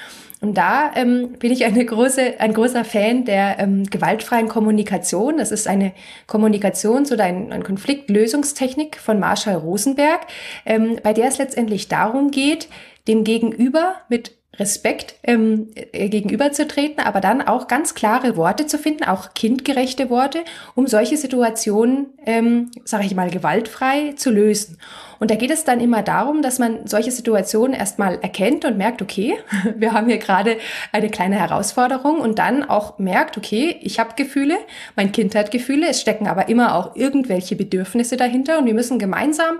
[0.45, 5.37] Und da ähm, bin ich eine große, ein großer Fan der ähm, gewaltfreien Kommunikation.
[5.37, 5.91] Das ist eine
[6.27, 10.21] Kommunikations- oder ein, ein Konfliktlösungstechnik von Marshall Rosenberg,
[10.67, 12.67] ähm, bei der es letztendlich darum geht,
[13.07, 19.03] dem Gegenüber mit Respekt ähm, äh, gegenüberzutreten, aber dann auch ganz klare Worte zu finden,
[19.03, 20.39] auch kindgerechte Worte,
[20.75, 24.77] um solche Situationen, ähm, sage ich mal, gewaltfrei zu lösen.
[25.19, 29.01] Und da geht es dann immer darum, dass man solche Situationen erstmal erkennt und merkt,
[29.01, 29.37] okay,
[29.75, 30.57] wir haben hier gerade
[30.91, 34.57] eine kleine Herausforderung und dann auch merkt, okay, ich habe Gefühle,
[34.95, 38.99] mein Kind hat Gefühle, es stecken aber immer auch irgendwelche Bedürfnisse dahinter und wir müssen
[38.99, 39.59] gemeinsam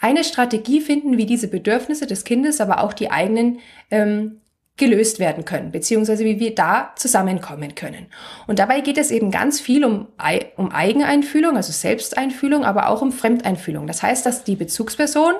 [0.00, 4.40] eine Strategie finden, wie diese Bedürfnisse des Kindes, aber auch die eigenen ähm,
[4.76, 8.06] gelöst werden können, beziehungsweise wie wir da zusammenkommen können.
[8.46, 10.08] Und dabei geht es eben ganz viel um,
[10.56, 13.86] um Eigeneinfühlung, also Selbsteinfühlung, aber auch um Fremdeinfühlung.
[13.86, 15.32] Das heißt, dass die Bezugsperson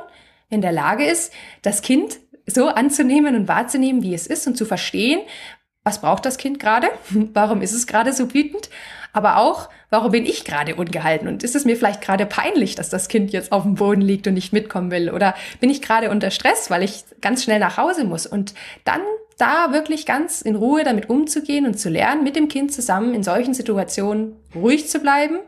[0.49, 4.65] in der Lage ist, das Kind so anzunehmen und wahrzunehmen, wie es ist und zu
[4.65, 5.21] verstehen,
[5.85, 8.71] was braucht das Kind gerade, warum ist es gerade so wütend,
[9.13, 12.91] aber auch, warum bin ich gerade ungehalten und ist es mir vielleicht gerade peinlich, dass
[12.91, 16.11] das Kind jetzt auf dem Boden liegt und nicht mitkommen will oder bin ich gerade
[16.11, 18.53] unter Stress, weil ich ganz schnell nach Hause muss und
[18.85, 19.01] dann
[19.39, 23.23] da wirklich ganz in Ruhe damit umzugehen und zu lernen, mit dem Kind zusammen in
[23.23, 25.39] solchen Situationen ruhig zu bleiben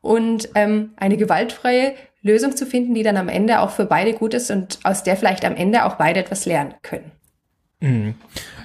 [0.00, 4.32] und ähm, eine gewaltfreie Lösung zu finden, die dann am Ende auch für beide gut
[4.32, 7.10] ist und aus der vielleicht am Ende auch beide etwas lernen können.
[7.80, 8.14] Mhm.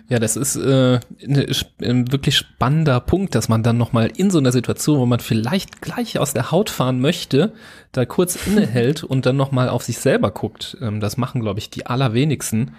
[0.10, 1.48] Ja, das ist äh, ne,
[1.82, 5.82] ein wirklich spannender Punkt, dass man dann nochmal in so einer Situation, wo man vielleicht
[5.82, 7.54] gleich aus der Haut fahren möchte,
[7.94, 10.78] da kurz innehält und dann nochmal auf sich selber guckt.
[10.82, 12.72] Ähm, das machen, glaube ich, die allerwenigsten.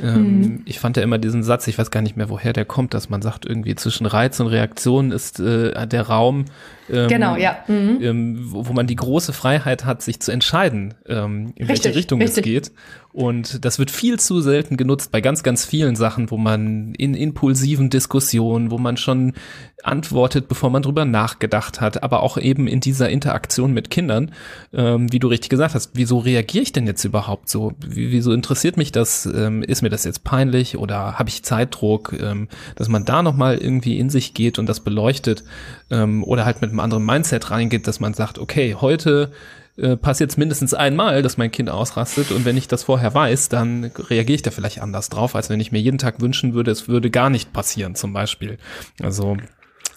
[0.00, 0.62] Ähm, mhm.
[0.64, 3.10] Ich fand ja immer diesen Satz, ich weiß gar nicht mehr, woher der kommt, dass
[3.10, 6.46] man sagt, irgendwie zwischen Reiz und Reaktion ist äh, der Raum,
[6.90, 7.58] ähm, genau, ja.
[7.68, 7.98] Mhm.
[8.00, 11.94] Ähm, wo, wo, man die große Freiheit hat, sich zu entscheiden, ähm, in richtig, welche
[11.98, 12.38] Richtung richtig.
[12.38, 12.72] es geht.
[13.12, 17.14] Und das wird viel zu selten genutzt bei ganz, ganz vielen Sachen, wo man in
[17.14, 19.34] impulsiven Diskussionen, wo man schon
[19.82, 24.32] antwortet, bevor man drüber nachgedacht hat, aber auch eben in dieser Interaktion mit Kindern,
[24.72, 27.72] ähm, wie du richtig gesagt hast, wieso reagiere ich denn jetzt überhaupt so?
[27.84, 29.26] wieso interessiert mich das?
[29.26, 32.14] Ähm, ist mir das jetzt peinlich oder habe ich Zeitdruck?
[32.18, 35.44] Ähm, dass man da nochmal irgendwie in sich geht und das beleuchtet
[35.92, 39.30] ähm, oder halt mit einem anderen Mindset reingeht, dass man sagt, okay, heute
[39.76, 43.50] äh, passiert es mindestens einmal, dass mein Kind ausrastet und wenn ich das vorher weiß,
[43.50, 46.70] dann reagiere ich da vielleicht anders drauf, als wenn ich mir jeden Tag wünschen würde,
[46.70, 48.58] es würde gar nicht passieren zum Beispiel.
[49.00, 49.36] Also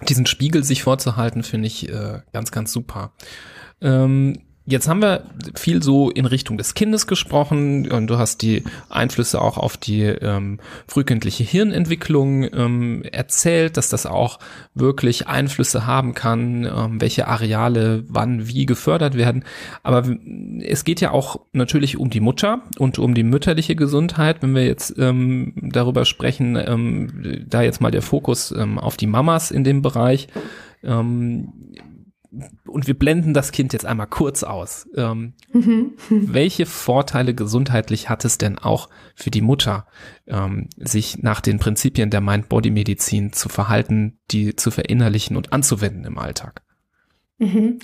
[0.07, 3.13] diesen Spiegel sich vorzuhalten, finde ich äh, ganz, ganz super.
[3.81, 8.63] Ähm, Jetzt haben wir viel so in Richtung des Kindes gesprochen und du hast die
[8.89, 14.39] Einflüsse auch auf die ähm, frühkindliche Hirnentwicklung ähm, erzählt, dass das auch
[14.73, 19.43] wirklich Einflüsse haben kann, ähm, welche Areale wann wie gefördert werden.
[19.83, 20.03] Aber
[20.61, 24.41] es geht ja auch natürlich um die Mutter und um die mütterliche Gesundheit.
[24.41, 29.07] Wenn wir jetzt ähm, darüber sprechen, ähm, da jetzt mal der Fokus ähm, auf die
[29.07, 30.27] Mamas in dem Bereich.
[30.83, 31.53] Ähm,
[32.67, 34.87] und wir blenden das Kind jetzt einmal kurz aus.
[34.95, 35.93] Ähm, mhm.
[36.09, 39.87] welche Vorteile gesundheitlich hat es denn auch für die Mutter,
[40.27, 46.17] ähm, sich nach den Prinzipien der Mind-Body-Medizin zu verhalten, die zu verinnerlichen und anzuwenden im
[46.17, 46.63] Alltag?
[47.37, 47.79] Mhm.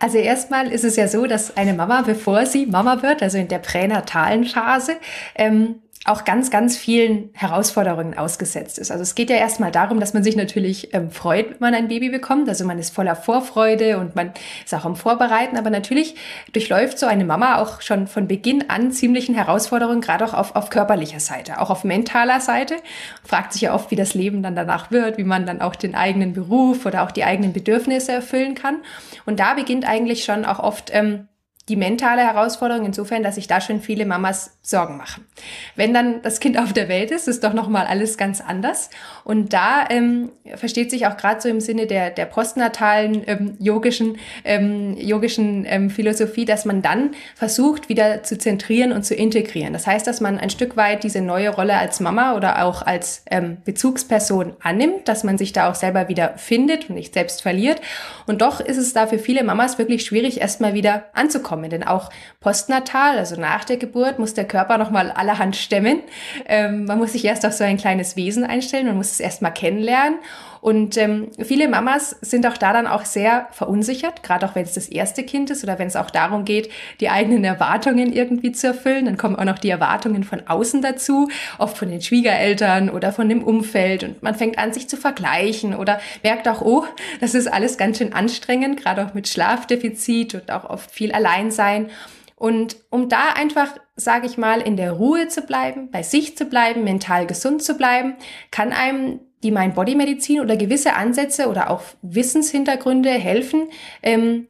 [0.00, 3.46] Also erstmal ist es ja so, dass eine Mama, bevor sie Mama wird, also in
[3.46, 4.96] der pränatalen Phase,
[5.36, 8.90] ähm, auch ganz, ganz vielen Herausforderungen ausgesetzt ist.
[8.90, 11.88] Also es geht ja erstmal darum, dass man sich natürlich ähm, freut, wenn man ein
[11.88, 12.48] Baby bekommt.
[12.48, 14.32] Also man ist voller Vorfreude und man
[14.64, 15.56] ist auch am Vorbereiten.
[15.56, 16.14] Aber natürlich
[16.52, 20.70] durchläuft so eine Mama auch schon von Beginn an ziemlichen Herausforderungen, gerade auch auf, auf
[20.70, 22.76] körperlicher Seite, auch auf mentaler Seite.
[23.24, 25.94] Fragt sich ja oft, wie das Leben dann danach wird, wie man dann auch den
[25.94, 28.76] eigenen Beruf oder auch die eigenen Bedürfnisse erfüllen kann.
[29.26, 31.28] Und da beginnt eigentlich schon auch oft ähm,
[31.68, 35.26] die mentale Herausforderung insofern, dass sich da schon viele Mamas Sorgen machen.
[35.76, 38.90] Wenn dann das Kind auf der Welt ist, ist doch nochmal alles ganz anders.
[39.24, 44.18] Und da ähm, versteht sich auch gerade so im Sinne der, der postnatalen ähm, yogischen,
[44.44, 49.72] ähm, yogischen ähm, Philosophie, dass man dann versucht, wieder zu zentrieren und zu integrieren.
[49.72, 53.22] Das heißt, dass man ein Stück weit diese neue Rolle als Mama oder auch als
[53.30, 57.80] ähm, Bezugsperson annimmt, dass man sich da auch selber wieder findet und nicht selbst verliert.
[58.26, 61.70] Und doch ist es da für viele Mamas wirklich schwierig, erstmal wieder anzukommen kommen.
[61.70, 66.00] Denn auch postnatal, also nach der Geburt, muss der Körper nochmal allerhand stemmen.
[66.46, 69.52] Ähm, man muss sich erst auf so ein kleines Wesen einstellen, man muss es erstmal
[69.52, 70.18] kennenlernen.
[70.60, 74.74] Und ähm, viele Mamas sind auch da dann auch sehr verunsichert, gerade auch wenn es
[74.74, 78.68] das erste Kind ist oder wenn es auch darum geht, die eigenen Erwartungen irgendwie zu
[78.68, 79.06] erfüllen.
[79.06, 83.28] Dann kommen auch noch die Erwartungen von außen dazu, oft von den Schwiegereltern oder von
[83.28, 84.04] dem Umfeld.
[84.04, 86.84] Und man fängt an, sich zu vergleichen oder merkt auch, oh,
[87.20, 91.90] das ist alles ganz schön anstrengend, gerade auch mit Schlafdefizit und auch oft viel Alleinsein.
[92.38, 96.44] Und um da einfach, sage ich mal, in der Ruhe zu bleiben, bei sich zu
[96.44, 98.14] bleiben, mental gesund zu bleiben,
[98.52, 103.68] kann einem die Mind-Body-Medizin oder gewisse Ansätze oder auch Wissenshintergründe helfen,
[104.02, 104.48] ähm,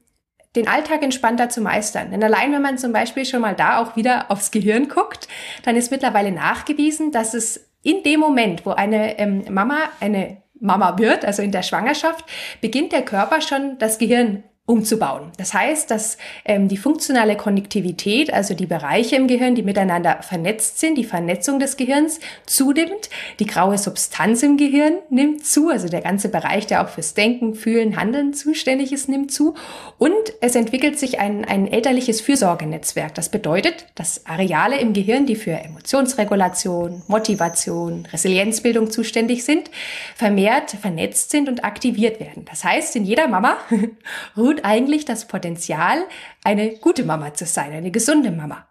[0.57, 2.11] den Alltag entspannter zu meistern.
[2.11, 5.29] Denn allein wenn man zum Beispiel schon mal da auch wieder aufs Gehirn guckt,
[5.63, 10.99] dann ist mittlerweile nachgewiesen, dass es in dem Moment, wo eine ähm, Mama eine Mama
[10.99, 12.25] wird, also in der Schwangerschaft,
[12.61, 15.33] beginnt der Körper schon das Gehirn umzubauen.
[15.39, 20.79] Das heißt, dass ähm, die funktionale Konnektivität, also die Bereiche im Gehirn, die miteinander vernetzt
[20.79, 23.09] sind, die Vernetzung des Gehirns zunimmt,
[23.41, 27.55] die graue Substanz im Gehirn nimmt zu, also der ganze Bereich, der auch fürs Denken,
[27.55, 29.55] Fühlen, Handeln zuständig ist, nimmt zu
[29.97, 33.15] und es entwickelt sich ein, ein elterliches Fürsorgenetzwerk.
[33.15, 39.71] Das bedeutet, dass Areale im Gehirn, die für Emotionsregulation, Motivation, Resilienzbildung zuständig sind,
[40.15, 42.45] vermehrt vernetzt sind und aktiviert werden.
[42.45, 43.57] Das heißt, in jeder Mama
[44.37, 45.99] ruht und eigentlich das Potenzial,
[46.45, 48.67] eine gute Mama zu sein, eine gesunde Mama.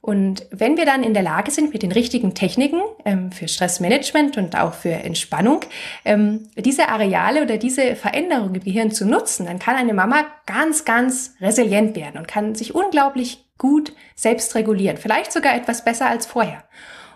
[0.00, 4.36] Und wenn wir dann in der Lage sind, mit den richtigen Techniken ähm, für Stressmanagement
[4.38, 5.60] und auch für Entspannung
[6.04, 10.84] ähm, diese Areale oder diese Veränderung im Gehirn zu nutzen, dann kann eine Mama ganz,
[10.84, 14.96] ganz resilient werden und kann sich unglaublich gut selbst regulieren.
[14.96, 16.64] Vielleicht sogar etwas besser als vorher.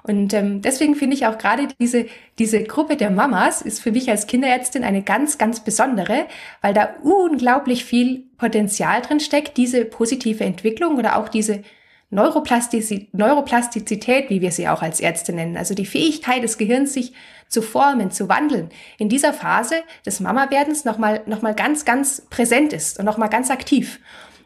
[0.04, 2.06] Und ähm, deswegen finde ich auch gerade diese,
[2.38, 6.26] diese Gruppe der Mamas ist für mich als Kinderärztin eine ganz, ganz besondere,
[6.60, 11.62] weil da unglaublich viel Potenzial drin steckt, diese positive Entwicklung oder auch diese
[12.10, 17.14] Neuroplastizität, Neuroplastizität, wie wir sie auch als Ärzte nennen, also die Fähigkeit des Gehirns, sich
[17.48, 22.72] zu formen, zu wandeln, in dieser Phase des Mama-Werdens nochmal noch mal ganz, ganz präsent
[22.72, 23.98] ist und nochmal ganz aktiv.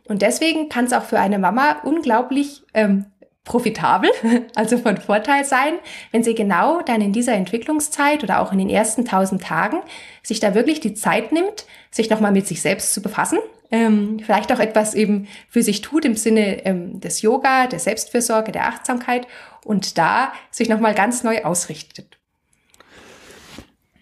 [0.05, 3.07] Und deswegen kann es auch für eine Mama unglaublich ähm,
[3.47, 4.11] profitabel,
[4.55, 5.75] also von Vorteil sein,
[6.13, 9.79] wenn sie genau dann in dieser Entwicklungszeit oder auch in den ersten tausend Tagen
[10.23, 13.39] sich da wirklich die Zeit nimmt, sich nochmal mit sich selbst zu befassen,
[13.71, 18.53] ähm, vielleicht auch etwas eben für sich tut im Sinne ähm, des Yoga, der Selbstfürsorge,
[18.53, 19.27] der Achtsamkeit
[19.65, 22.19] und da sich nochmal ganz neu ausrichtet.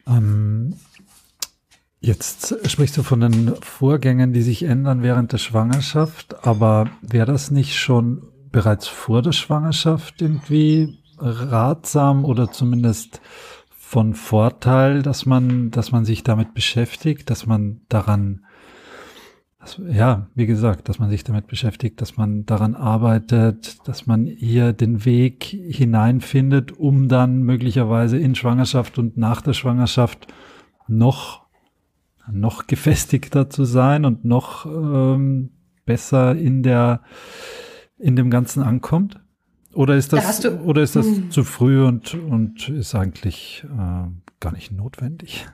[0.06, 0.76] Ähm,
[2.00, 7.50] jetzt sprichst du von den Vorgängen, die sich ändern während der Schwangerschaft, aber wäre das
[7.50, 8.22] nicht schon
[8.54, 13.20] bereits vor der Schwangerschaft irgendwie ratsam oder zumindest
[13.68, 18.44] von Vorteil, dass man, dass man sich damit beschäftigt, dass man daran,
[19.58, 24.24] dass, ja, wie gesagt, dass man sich damit beschäftigt, dass man daran arbeitet, dass man
[24.24, 30.28] hier den Weg hineinfindet, um dann möglicherweise in Schwangerschaft und nach der Schwangerschaft
[30.86, 31.42] noch,
[32.30, 35.50] noch gefestigter zu sein und noch ähm,
[35.84, 37.02] besser in der
[37.98, 39.20] in dem Ganzen ankommt?
[39.72, 41.30] Oder ist das, da oder ist das hm.
[41.30, 44.06] zu früh und, und ist eigentlich äh,
[44.40, 45.46] gar nicht notwendig?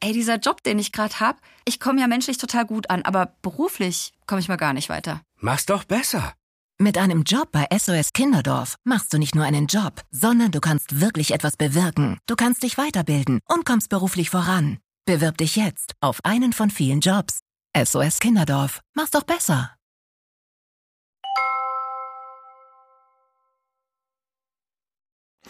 [0.00, 3.36] Ey, dieser Job, den ich gerade habe, ich komme ja menschlich total gut an, aber
[3.42, 5.20] beruflich komme ich mal gar nicht weiter.
[5.38, 6.32] Mach's doch besser.
[6.78, 11.00] Mit einem Job bei SOS Kinderdorf machst du nicht nur einen Job, sondern du kannst
[11.00, 12.18] wirklich etwas bewirken.
[12.26, 14.78] Du kannst dich weiterbilden und kommst beruflich voran.
[15.04, 17.42] Bewirb dich jetzt auf einen von vielen Jobs
[17.74, 18.80] SOS Kinderdorf.
[18.94, 19.70] Mach's doch besser.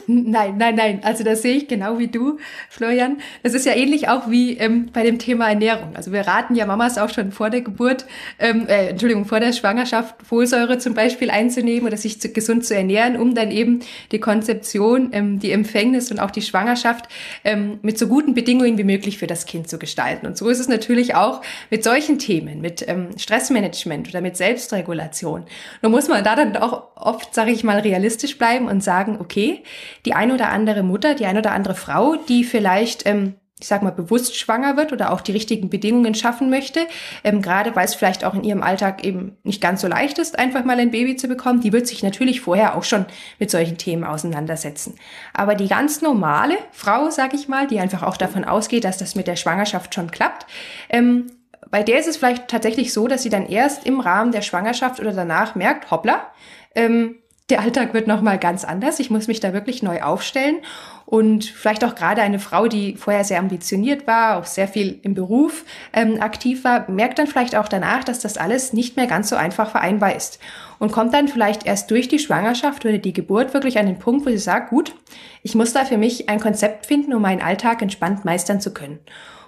[0.06, 1.00] Nein, nein, nein.
[1.04, 2.38] Also das sehe ich genau wie du,
[2.70, 3.18] Florian.
[3.42, 5.94] Das ist ja ähnlich auch wie ähm, bei dem Thema Ernährung.
[5.94, 8.06] Also wir raten ja Mamas auch schon vor der Geburt,
[8.38, 12.74] ähm, äh, Entschuldigung, vor der Schwangerschaft Folsäure zum Beispiel einzunehmen oder sich zu, gesund zu
[12.74, 17.06] ernähren, um dann eben die Konzeption, ähm, die Empfängnis und auch die Schwangerschaft
[17.44, 20.26] ähm, mit so guten Bedingungen wie möglich für das Kind zu gestalten.
[20.26, 25.44] Und so ist es natürlich auch mit solchen Themen, mit ähm, Stressmanagement oder mit Selbstregulation.
[25.80, 29.62] Nur muss man da dann auch oft, sage ich mal, realistisch bleiben und sagen, okay,
[30.06, 33.82] die eine oder andere Mutter, die eine oder andere Frau, die vielleicht ähm, ich sag
[33.82, 36.80] mal, bewusst schwanger wird oder auch die richtigen Bedingungen schaffen möchte,
[37.22, 40.36] ähm, gerade weil es vielleicht auch in ihrem Alltag eben nicht ganz so leicht ist,
[40.36, 43.06] einfach mal ein Baby zu bekommen, die wird sich natürlich vorher auch schon
[43.38, 44.96] mit solchen Themen auseinandersetzen.
[45.32, 49.14] Aber die ganz normale Frau, sag ich mal, die einfach auch davon ausgeht, dass das
[49.14, 50.46] mit der Schwangerschaft schon klappt,
[50.90, 51.28] ähm,
[51.70, 55.00] bei der ist es vielleicht tatsächlich so, dass sie dann erst im Rahmen der Schwangerschaft
[55.00, 56.26] oder danach merkt, hoppla,
[56.74, 59.00] ähm, der Alltag wird nochmal ganz anders.
[59.00, 60.56] Ich muss mich da wirklich neu aufstellen.
[61.04, 65.14] Und vielleicht auch gerade eine Frau, die vorher sehr ambitioniert war, auch sehr viel im
[65.14, 69.28] Beruf ähm, aktiv war, merkt dann vielleicht auch danach, dass das alles nicht mehr ganz
[69.28, 70.38] so einfach vereinbar ist.
[70.78, 74.24] Und kommt dann vielleicht erst durch die Schwangerschaft oder die Geburt wirklich an den Punkt,
[74.24, 74.94] wo sie sagt, gut,
[75.42, 79.00] ich muss da für mich ein Konzept finden, um meinen Alltag entspannt meistern zu können.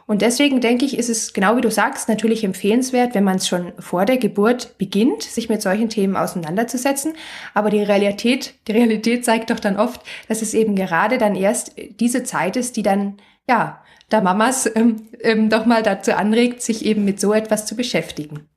[0.06, 3.48] Und deswegen denke ich, ist es genau wie du sagst, natürlich empfehlenswert, wenn man es
[3.48, 7.14] schon vor der Geburt beginnt, sich mit solchen Themen auseinanderzusetzen.
[7.54, 11.72] Aber die Realität, die Realität zeigt doch dann oft, dass es eben gerade dann erst
[12.00, 13.16] diese Zeit ist, die dann,
[13.48, 17.74] ja, da Mamas ähm, ähm, doch mal dazu anregt, sich eben mit so etwas zu
[17.74, 18.48] beschäftigen.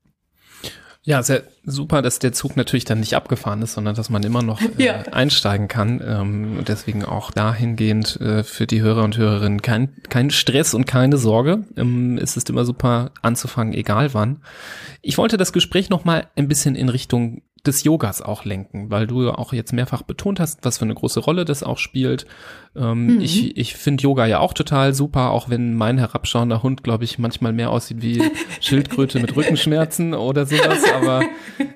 [1.08, 4.42] Ja, sehr super, dass der Zug natürlich dann nicht abgefahren ist, sondern dass man immer
[4.42, 5.04] noch äh, ja.
[5.14, 6.04] einsteigen kann.
[6.06, 10.86] Ähm, und deswegen auch dahingehend äh, für die Hörer und Hörerinnen kein, kein Stress und
[10.86, 11.64] keine Sorge.
[11.78, 14.42] Ähm, es ist immer super anzufangen, egal wann.
[15.02, 19.08] Ich wollte das Gespräch noch mal ein bisschen in Richtung des Yogas auch lenken, weil
[19.08, 22.26] du auch jetzt mehrfach betont hast, was für eine große Rolle das auch spielt.
[22.76, 23.22] Ähm, mhm.
[23.22, 27.20] Ich, ich finde Yoga ja auch total super, auch wenn mein herabschauender Hund, glaube ich,
[27.20, 28.22] manchmal mehr aussieht wie
[28.62, 30.84] Schildkröte mit Rückenschmerzen oder sowas.
[30.96, 31.24] Aber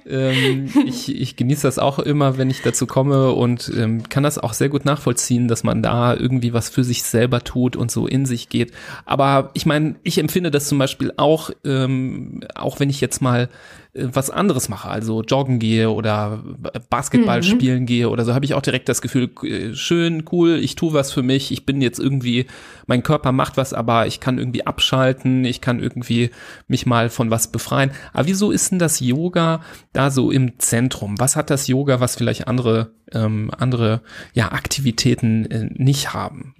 [0.08, 4.38] ähm, ich, ich genieße das auch immer, wenn ich dazu komme und ähm, kann das
[4.38, 8.08] auch sehr gut nachvollziehen, dass man da irgendwie was für sich selber tut und so
[8.08, 8.72] in sich geht.
[9.06, 13.50] Aber ich meine, ich empfinde das zum Beispiel auch, ähm, auch wenn ich jetzt mal
[13.94, 16.42] was anderes mache, also joggen gehe oder
[16.90, 17.44] Basketball mhm.
[17.44, 20.94] spielen gehe oder so, habe ich auch direkt das Gefühl, äh, schön, cool, ich tue
[20.94, 22.46] was für mich, ich bin jetzt irgendwie,
[22.88, 26.32] mein Körper macht was, aber ich kann irgendwie abschalten, ich kann irgendwie
[26.68, 27.92] mich mal von was befreien.
[28.14, 31.20] Aber wieso ist denn das Yoga da so im Zentrum?
[31.20, 34.02] Was hat das Yoga, was vielleicht andere, ähm, andere
[34.34, 36.56] ja, Aktivitäten äh, nicht haben?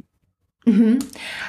[0.64, 1.00] Mhm.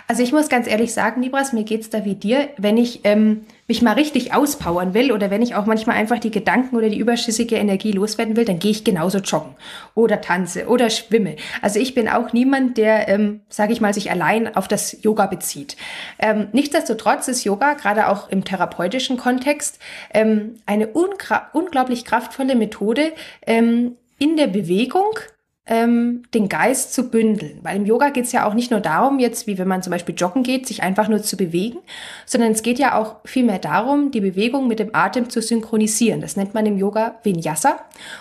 [0.09, 3.45] Also ich muss ganz ehrlich sagen, Libras, mir geht's da wie dir, wenn ich ähm,
[3.69, 6.99] mich mal richtig auspowern will oder wenn ich auch manchmal einfach die Gedanken oder die
[6.99, 9.55] überschüssige Energie loswerden will, dann gehe ich genauso joggen
[9.95, 11.37] oder tanze oder schwimme.
[11.61, 15.27] Also ich bin auch niemand, der, ähm, sage ich mal, sich allein auf das Yoga
[15.27, 15.77] bezieht.
[16.19, 19.79] Ähm, nichtsdestotrotz ist Yoga gerade auch im therapeutischen Kontext
[20.15, 23.13] ähm, eine unglaublich kraftvolle Methode
[23.47, 25.19] ähm, in der Bewegung
[25.67, 27.61] ähm, den Geist zu bündeln.
[27.63, 29.93] Weil im Yoga geht es ja auch nicht nur darum, jetzt wie wenn man zum
[29.93, 31.79] Beispiel joggen geht, sich einfach nur zu bewegen,
[32.27, 36.21] sondern es geht ja auch vielmehr darum, die Bewegung mit dem Atem zu synchronisieren.
[36.21, 37.79] Das nennt man im Yoga Vinyasa.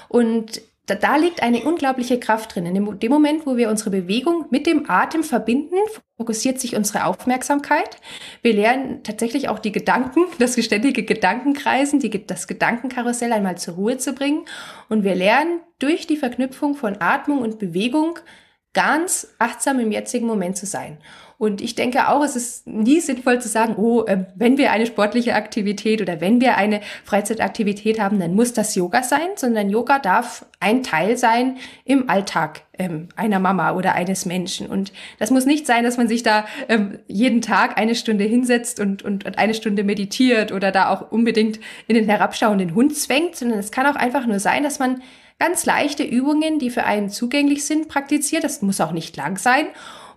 [0.08, 2.66] Und da, da liegt eine unglaubliche Kraft drin.
[2.66, 5.76] In dem Moment, wo wir unsere Bewegung mit dem Atem verbinden,
[6.18, 7.98] fokussiert sich unsere Aufmerksamkeit.
[8.42, 13.98] Wir lernen tatsächlich auch die Gedanken, das beständige Gedankenkreisen, die, das Gedankenkarussell einmal zur Ruhe
[13.98, 14.46] zu bringen.
[14.90, 18.20] Und wir lernen durch die Verknüpfung von Atmung und Bewegung
[18.74, 20.98] ganz achtsam im jetzigen Moment zu sein.
[21.42, 24.86] Und ich denke auch, es ist nie sinnvoll zu sagen, oh, äh, wenn wir eine
[24.86, 29.98] sportliche Aktivität oder wenn wir eine Freizeitaktivität haben, dann muss das Yoga sein, sondern Yoga
[29.98, 34.68] darf ein Teil sein im Alltag ähm, einer Mama oder eines Menschen.
[34.68, 38.80] Und das muss nicht sein, dass man sich da ähm, jeden Tag eine Stunde hinsetzt
[38.80, 43.36] und, und, und eine Stunde meditiert oder da auch unbedingt in den herabschauenden Hund zwängt,
[43.36, 45.02] sondern es kann auch einfach nur sein, dass man
[45.42, 48.44] ganz leichte Übungen, die für einen zugänglich sind, praktiziert.
[48.44, 49.66] Das muss auch nicht lang sein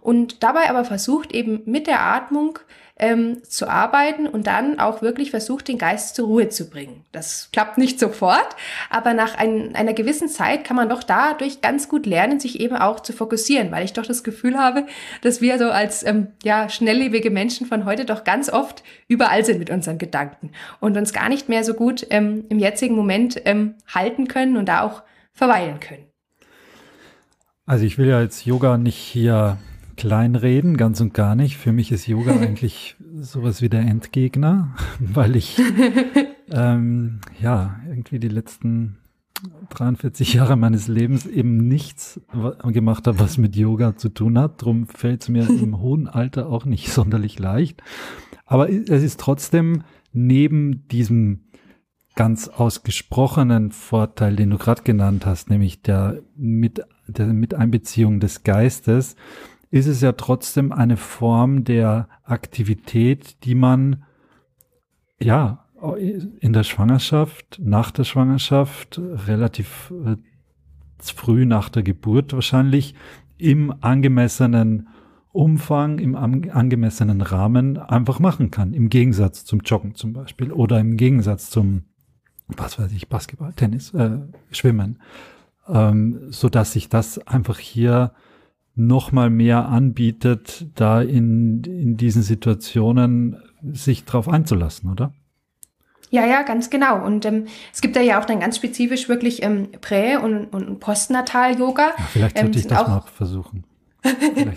[0.02, 2.58] und dabei aber versucht eben mit der Atmung
[2.98, 7.06] ähm, zu arbeiten und dann auch wirklich versucht, den Geist zur Ruhe zu bringen.
[7.10, 8.54] Das klappt nicht sofort,
[8.90, 12.76] aber nach ein, einer gewissen Zeit kann man doch dadurch ganz gut lernen, sich eben
[12.76, 14.84] auch zu fokussieren, weil ich doch das Gefühl habe,
[15.22, 19.58] dass wir so als ähm, ja, schnelllebige Menschen von heute doch ganz oft überall sind
[19.58, 23.76] mit unseren Gedanken und uns gar nicht mehr so gut ähm, im jetzigen Moment ähm,
[23.88, 25.02] halten können und da auch
[25.34, 26.06] verweilen können.
[27.66, 29.58] Also ich will ja jetzt Yoga nicht hier
[29.96, 31.56] kleinreden, ganz und gar nicht.
[31.56, 35.60] Für mich ist Yoga eigentlich sowas wie der Endgegner, weil ich
[36.50, 38.98] ähm, ja irgendwie die letzten
[39.70, 42.20] 43 Jahre meines Lebens eben nichts
[42.64, 44.62] gemacht habe, was mit Yoga zu tun hat.
[44.62, 47.82] Drum fällt es mir im hohen Alter auch nicht sonderlich leicht.
[48.46, 51.43] Aber es ist trotzdem neben diesem
[52.14, 59.16] ganz ausgesprochenen Vorteil, den du gerade genannt hast, nämlich der, mit, der Miteinbeziehung des Geistes,
[59.70, 64.04] ist es ja trotzdem eine Form der Aktivität, die man
[65.20, 65.64] ja
[66.40, 70.16] in der Schwangerschaft, nach der Schwangerschaft, relativ äh,
[70.98, 72.94] früh nach der Geburt wahrscheinlich
[73.36, 74.88] im angemessenen
[75.32, 78.72] Umfang, im angemessenen Rahmen einfach machen kann.
[78.72, 81.82] Im Gegensatz zum Joggen zum Beispiel oder im Gegensatz zum,
[82.48, 84.18] was weiß ich, Basketball, Tennis, äh,
[84.50, 85.00] Schwimmen.
[85.68, 88.12] Ähm, so dass sich das einfach hier
[88.76, 95.12] noch mal mehr anbietet, da in, in diesen Situationen sich drauf einzulassen, oder?
[96.10, 97.04] Ja, ja, ganz genau.
[97.04, 100.80] Und ähm, es gibt da ja auch dann ganz spezifisch wirklich ähm, Prä- und, und
[100.80, 101.94] Postnatal-Yoga.
[101.96, 103.64] Ja, vielleicht sollte ähm, ich das mal versuchen.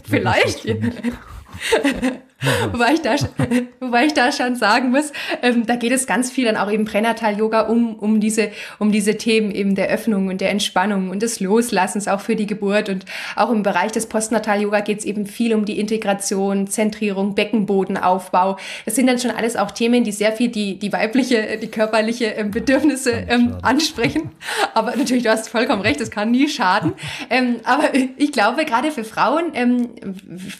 [0.03, 0.59] Vielleicht.
[0.59, 0.65] vielleicht.
[2.71, 3.15] wobei, ich da,
[3.79, 5.11] wobei ich da schon sagen muss,
[5.41, 9.17] ähm, da geht es ganz viel dann auch eben Pränatal-Yoga um, um, diese, um diese
[9.17, 12.89] Themen eben der Öffnung und der Entspannung und des Loslassens auch für die Geburt.
[12.89, 18.57] Und auch im Bereich des Postnatal-Yoga geht es eben viel um die Integration, Zentrierung, Beckenbodenaufbau.
[18.85, 22.25] Das sind dann schon alles auch Themen, die sehr viel die, die weibliche, die körperliche
[22.25, 24.29] ähm, Bedürfnisse ähm, ansprechen.
[24.75, 26.93] Aber natürlich, du hast vollkommen recht, das kann nie schaden.
[27.29, 29.89] Ähm, aber ich glaube, gerade für Frauen ähm,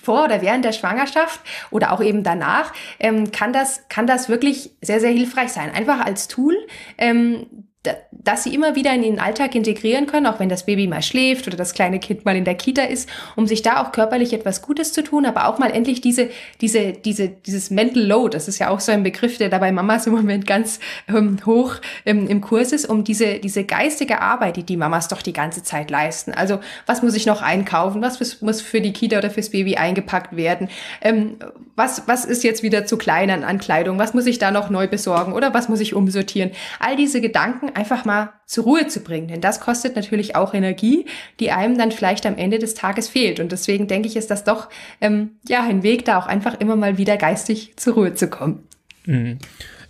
[0.03, 1.39] vor oder während der Schwangerschaft
[1.72, 5.72] oder auch eben danach, ähm, kann, das, kann das wirklich sehr, sehr hilfreich sein.
[5.72, 6.55] Einfach als Tool,
[6.97, 7.66] ähm,
[8.11, 11.47] dass sie immer wieder in den Alltag integrieren können, auch wenn das Baby mal schläft
[11.47, 14.61] oder das kleine Kind mal in der Kita ist, um sich da auch körperlich etwas
[14.61, 16.29] Gutes zu tun, aber auch mal endlich diese,
[16.61, 19.71] diese, diese, dieses Mental Load, das ist ja auch so ein Begriff, der da bei
[19.71, 21.75] Mamas im Moment ganz ähm, hoch
[22.05, 25.63] ähm, im Kurs ist, um diese, diese geistige Arbeit, die die Mamas doch die ganze
[25.63, 26.31] Zeit leisten.
[26.33, 28.01] Also was muss ich noch einkaufen?
[28.01, 30.69] Was muss für die Kita oder fürs Baby eingepackt werden?
[31.01, 31.38] Ähm,
[31.75, 33.99] was, was ist jetzt wieder zu klein an Kleidung?
[33.99, 35.33] Was muss ich da noch neu besorgen?
[35.33, 36.51] Oder was muss ich umsortieren?
[36.79, 39.28] All diese Gedanken einfach mal zur Ruhe zu bringen.
[39.28, 41.05] Denn das kostet natürlich auch Energie,
[41.39, 43.39] die einem dann vielleicht am Ende des Tages fehlt.
[43.39, 44.67] Und deswegen denke ich, ist das doch
[44.99, 48.63] ähm, ja ein Weg, da auch einfach immer mal wieder geistig zur Ruhe zu kommen.
[49.05, 49.38] Mhm.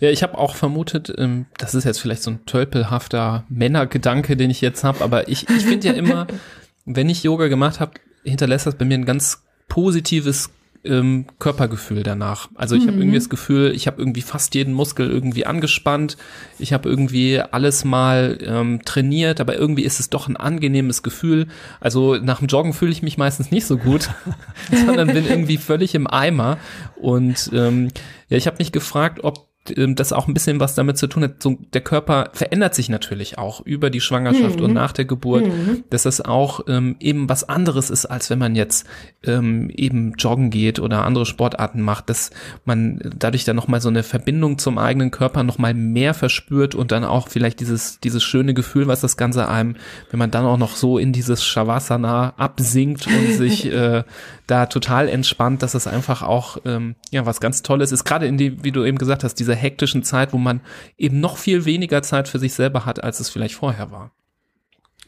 [0.00, 4.50] Ja, ich habe auch vermutet, ähm, das ist jetzt vielleicht so ein tölpelhafter Männergedanke, den
[4.50, 6.26] ich jetzt habe, aber ich, ich finde ja immer,
[6.84, 10.50] wenn ich Yoga gemacht habe, hinterlässt das bei mir ein ganz positives
[10.84, 12.48] ähm, Körpergefühl danach.
[12.54, 12.88] Also ich mhm.
[12.88, 16.16] habe irgendwie das Gefühl, ich habe irgendwie fast jeden Muskel irgendwie angespannt.
[16.58, 21.48] Ich habe irgendwie alles mal ähm, trainiert, aber irgendwie ist es doch ein angenehmes Gefühl.
[21.80, 24.10] Also nach dem Joggen fühle ich mich meistens nicht so gut,
[24.86, 26.58] sondern bin irgendwie völlig im Eimer.
[26.96, 27.88] Und ähm,
[28.28, 31.42] ja, ich habe mich gefragt, ob das auch ein bisschen was damit zu tun hat,
[31.42, 34.64] so der Körper verändert sich natürlich auch über die Schwangerschaft mhm.
[34.64, 35.84] und nach der Geburt, mhm.
[35.90, 38.86] dass das auch ähm, eben was anderes ist, als wenn man jetzt
[39.24, 42.30] ähm, eben joggen geht oder andere Sportarten macht, dass
[42.64, 47.04] man dadurch dann nochmal so eine Verbindung zum eigenen Körper nochmal mehr verspürt und dann
[47.04, 49.76] auch vielleicht dieses, dieses schöne Gefühl, was das Ganze einem,
[50.10, 54.04] wenn man dann auch noch so in dieses Shavasana absinkt und sich äh,
[54.46, 58.04] da total entspannt, dass es einfach auch ähm, ja was ganz Tolles ist.
[58.04, 60.60] Gerade in die, wie du eben gesagt hast, dieser hektischen Zeit, wo man
[60.96, 64.12] eben noch viel weniger Zeit für sich selber hat, als es vielleicht vorher war.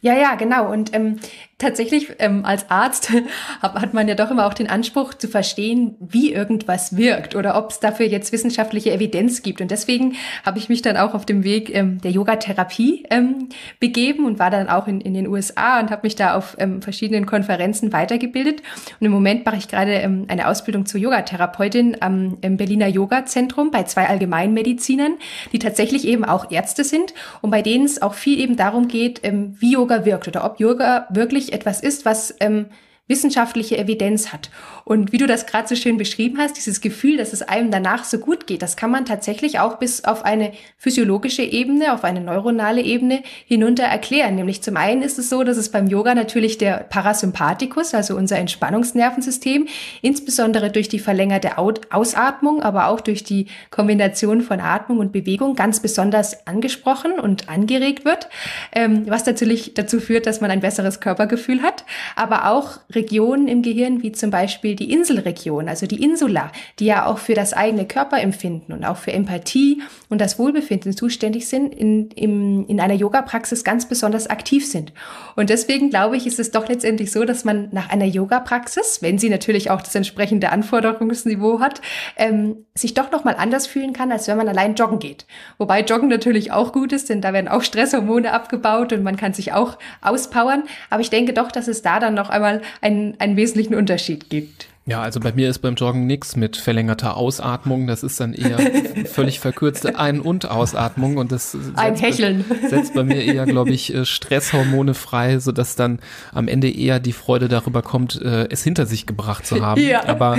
[0.02, 0.70] Ja, ja, genau.
[0.72, 1.16] Und ähm,
[1.58, 3.12] tatsächlich ähm, als Arzt
[3.62, 7.70] hat man ja doch immer auch den Anspruch zu verstehen, wie irgendwas wirkt oder ob
[7.70, 9.60] es dafür jetzt wissenschaftliche Evidenz gibt.
[9.60, 14.24] Und deswegen habe ich mich dann auch auf dem Weg ähm, der Yogatherapie ähm, begeben
[14.24, 17.26] und war dann auch in, in den USA und habe mich da auf ähm, verschiedenen
[17.26, 18.62] Konferenzen weitergebildet.
[19.00, 23.70] Und im Moment mache ich gerade ähm, eine Ausbildung zur Yogatherapeutin am im Berliner Yoga-Zentrum
[23.70, 25.16] bei zwei Allgemeinmedizinern,
[25.52, 29.20] die tatsächlich eben auch Ärzte sind und bei denen es auch viel eben darum geht,
[29.24, 32.66] ähm, wie Yoga Yoga wirkt oder ob Yoga wirklich etwas ist, was ähm,
[33.08, 34.50] wissenschaftliche Evidenz hat.
[34.90, 38.02] Und wie du das gerade so schön beschrieben hast, dieses Gefühl, dass es einem danach
[38.02, 42.20] so gut geht, das kann man tatsächlich auch bis auf eine physiologische Ebene, auf eine
[42.20, 44.34] neuronale Ebene hinunter erklären.
[44.34, 48.38] Nämlich zum einen ist es so, dass es beim Yoga natürlich der Parasympathikus, also unser
[48.38, 49.68] Entspannungsnervensystem,
[50.02, 55.78] insbesondere durch die verlängerte Ausatmung, aber auch durch die Kombination von Atmung und Bewegung ganz
[55.78, 58.28] besonders angesprochen und angeregt wird,
[58.72, 61.84] ähm, was natürlich dazu führt, dass man ein besseres Körpergefühl hat,
[62.16, 67.06] aber auch Regionen im Gehirn, wie zum Beispiel die Inselregion, also die Insula, die ja
[67.06, 72.10] auch für das eigene Körperempfinden und auch für Empathie und das Wohlbefinden zuständig sind, in,
[72.12, 74.92] in, in einer Yoga-Praxis ganz besonders aktiv sind.
[75.36, 79.18] Und deswegen glaube ich, ist es doch letztendlich so, dass man nach einer Yoga-Praxis, wenn
[79.18, 81.82] sie natürlich auch das entsprechende Anforderungsniveau hat,
[82.16, 85.26] ähm, sich doch nochmal anders fühlen kann, als wenn man allein joggen geht.
[85.58, 89.34] Wobei Joggen natürlich auch gut ist, denn da werden auch Stresshormone abgebaut und man kann
[89.34, 90.64] sich auch auspowern.
[90.88, 94.69] Aber ich denke doch, dass es da dann noch einmal einen, einen wesentlichen Unterschied gibt.
[94.90, 97.86] Ja, also bei mir ist beim Joggen nichts mit verlängerter Ausatmung.
[97.86, 98.58] Das ist dann eher
[99.04, 102.44] völlig verkürzte Ein- und Ausatmung und das Ein Hecheln.
[102.48, 106.00] Bei, setzt bei mir eher, glaube ich, äh, Stresshormone frei, sodass dann
[106.32, 109.80] am Ende eher die Freude darüber kommt, äh, es hinter sich gebracht zu haben.
[109.80, 110.08] Ja.
[110.08, 110.38] Aber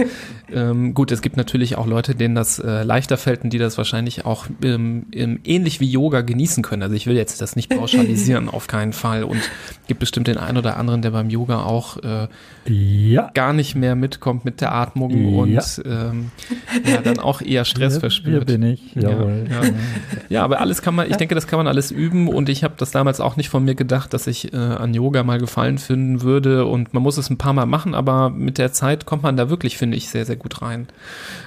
[0.51, 3.77] ähm, gut, es gibt natürlich auch Leute, denen das äh, leichter fällt und die das
[3.77, 6.83] wahrscheinlich auch ähm, ähnlich wie Yoga genießen können.
[6.83, 9.23] Also ich will jetzt das nicht pauschalisieren, auf keinen Fall.
[9.23, 9.39] Und
[9.87, 12.27] gibt bestimmt den einen oder anderen, der beim Yoga auch äh,
[12.65, 13.31] ja.
[13.33, 15.39] gar nicht mehr mitkommt kommt mit der Atmung ja.
[15.39, 16.31] und ähm,
[16.85, 18.49] ja, dann auch eher Stress hier, verspürt.
[18.49, 19.45] Hier bin ich, jawohl.
[19.49, 19.73] Ja, ja.
[20.29, 22.73] ja, aber alles kann man, ich denke, das kann man alles üben und ich habe
[22.77, 26.21] das damals auch nicht von mir gedacht, dass ich äh, an Yoga mal gefallen finden
[26.21, 29.37] würde und man muss es ein paar Mal machen, aber mit der Zeit kommt man
[29.37, 30.87] da wirklich, finde ich, sehr, sehr gut rein.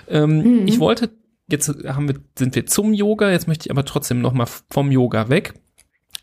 [0.09, 0.69] Ähm, mhm.
[0.69, 1.11] Ich wollte
[1.47, 4.91] Jetzt haben wir, sind wir zum Yoga, jetzt möchte ich aber trotzdem noch mal vom
[4.91, 5.53] Yoga weg.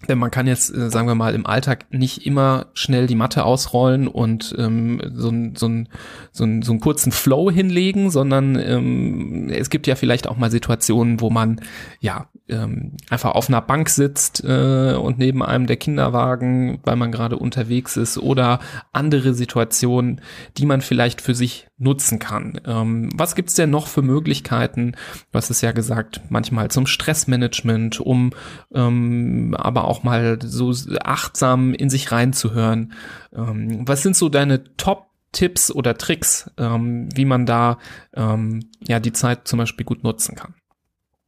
[0.07, 3.43] Denn man kann jetzt, äh, sagen wir mal, im Alltag nicht immer schnell die Matte
[3.45, 5.89] ausrollen und ähm, so, ein, so, ein,
[6.31, 10.51] so, ein, so einen kurzen Flow hinlegen, sondern ähm, es gibt ja vielleicht auch mal
[10.51, 11.61] Situationen, wo man
[11.99, 17.11] ja ähm, einfach auf einer Bank sitzt äh, und neben einem der Kinderwagen, weil man
[17.11, 18.59] gerade unterwegs ist oder
[18.91, 20.21] andere Situationen,
[20.57, 22.61] die man vielleicht für sich nutzen kann.
[22.65, 24.95] Ähm, was gibt's denn noch für Möglichkeiten?
[25.33, 28.31] Hast es ja gesagt, manchmal zum Stressmanagement, um
[28.73, 32.93] ähm, aber auch mal so achtsam in sich reinzuhören.
[33.35, 37.77] Ähm, was sind so deine Top Tipps oder Tricks, ähm, wie man da
[38.13, 40.55] ähm, ja die Zeit zum Beispiel gut nutzen kann?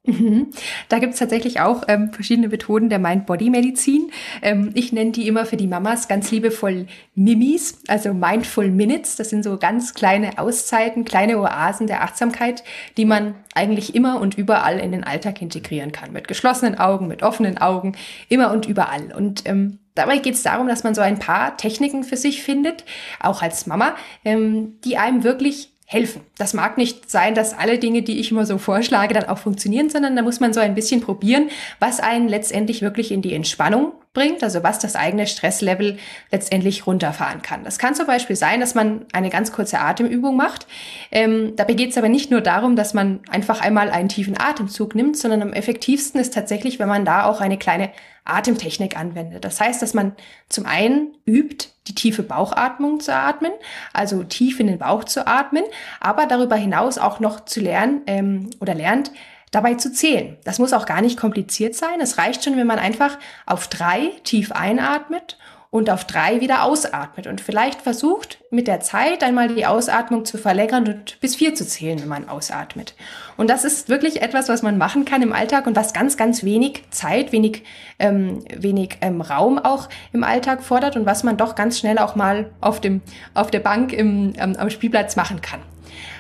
[0.05, 0.49] Mhm.
[0.89, 4.11] Da gibt es tatsächlich auch ähm, verschiedene Methoden der Mind-Body-Medizin.
[4.41, 9.15] Ähm, ich nenne die immer für die Mamas ganz liebevoll Mimis, also Mindful Minutes.
[9.15, 12.65] Das sind so ganz kleine Auszeiten, kleine Oasen der Achtsamkeit,
[12.97, 16.11] die man eigentlich immer und überall in den Alltag integrieren kann.
[16.11, 17.95] Mit geschlossenen Augen, mit offenen Augen,
[18.27, 19.13] immer und überall.
[19.15, 22.83] Und ähm, Dabei geht es darum, dass man so ein paar Techniken für sich findet,
[23.19, 23.95] auch als Mama,
[24.25, 26.21] ähm, die einem wirklich helfen.
[26.37, 29.89] Das mag nicht sein, dass alle Dinge, die ich immer so vorschlage, dann auch funktionieren,
[29.89, 33.93] sondern da muss man so ein bisschen probieren, was einen letztendlich wirklich in die Entspannung
[34.13, 35.97] bringt, also was das eigene Stresslevel
[36.31, 37.63] letztendlich runterfahren kann.
[37.63, 40.67] Das kann zum Beispiel sein, dass man eine ganz kurze Atemübung macht.
[41.11, 44.93] Ähm, dabei geht es aber nicht nur darum, dass man einfach einmal einen tiefen Atemzug
[44.95, 47.89] nimmt, sondern am effektivsten ist tatsächlich, wenn man da auch eine kleine
[48.25, 49.43] Atemtechnik anwendet.
[49.43, 50.13] Das heißt, dass man
[50.47, 53.51] zum einen übt, die tiefe Bauchatmung zu atmen,
[53.91, 55.63] also tief in den Bauch zu atmen,
[55.99, 59.11] aber darüber hinaus auch noch zu lernen ähm, oder lernt,
[59.51, 60.37] dabei zu zählen.
[60.43, 62.01] Das muss auch gar nicht kompliziert sein.
[62.01, 65.37] Es reicht schon, wenn man einfach auf drei tief einatmet
[65.73, 70.37] und auf drei wieder ausatmet und vielleicht versucht mit der Zeit einmal die Ausatmung zu
[70.37, 72.93] verlängern und bis vier zu zählen, wenn man ausatmet.
[73.37, 76.43] Und das ist wirklich etwas, was man machen kann im Alltag und was ganz, ganz
[76.43, 77.63] wenig Zeit, wenig,
[77.97, 82.15] ähm, wenig ähm, Raum auch im Alltag fordert und was man doch ganz schnell auch
[82.15, 83.01] mal auf dem
[83.33, 85.61] auf der Bank im, ähm, am Spielplatz machen kann.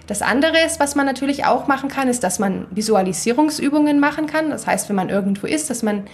[0.07, 4.49] Das andere ist, was man natürlich auch machen kann, ist, dass man Visualisierungsübungen machen kann.
[4.49, 6.07] Das heißt, wenn man irgendwo ist, dass man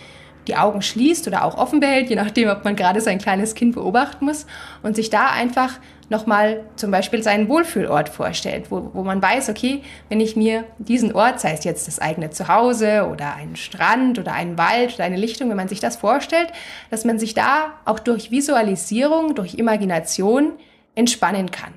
[0.47, 3.75] die Augen schließt oder auch offen behält, je nachdem, ob man gerade sein kleines Kind
[3.75, 4.45] beobachten muss
[4.81, 5.79] und sich da einfach
[6.09, 11.13] nochmal zum Beispiel seinen Wohlfühlort vorstellt, wo, wo man weiß, okay, wenn ich mir diesen
[11.13, 15.17] Ort, sei es jetzt das eigene Zuhause oder einen Strand oder einen Wald oder eine
[15.17, 16.51] Lichtung, wenn man sich das vorstellt,
[16.89, 20.53] dass man sich da auch durch Visualisierung, durch Imagination
[20.95, 21.73] entspannen kann.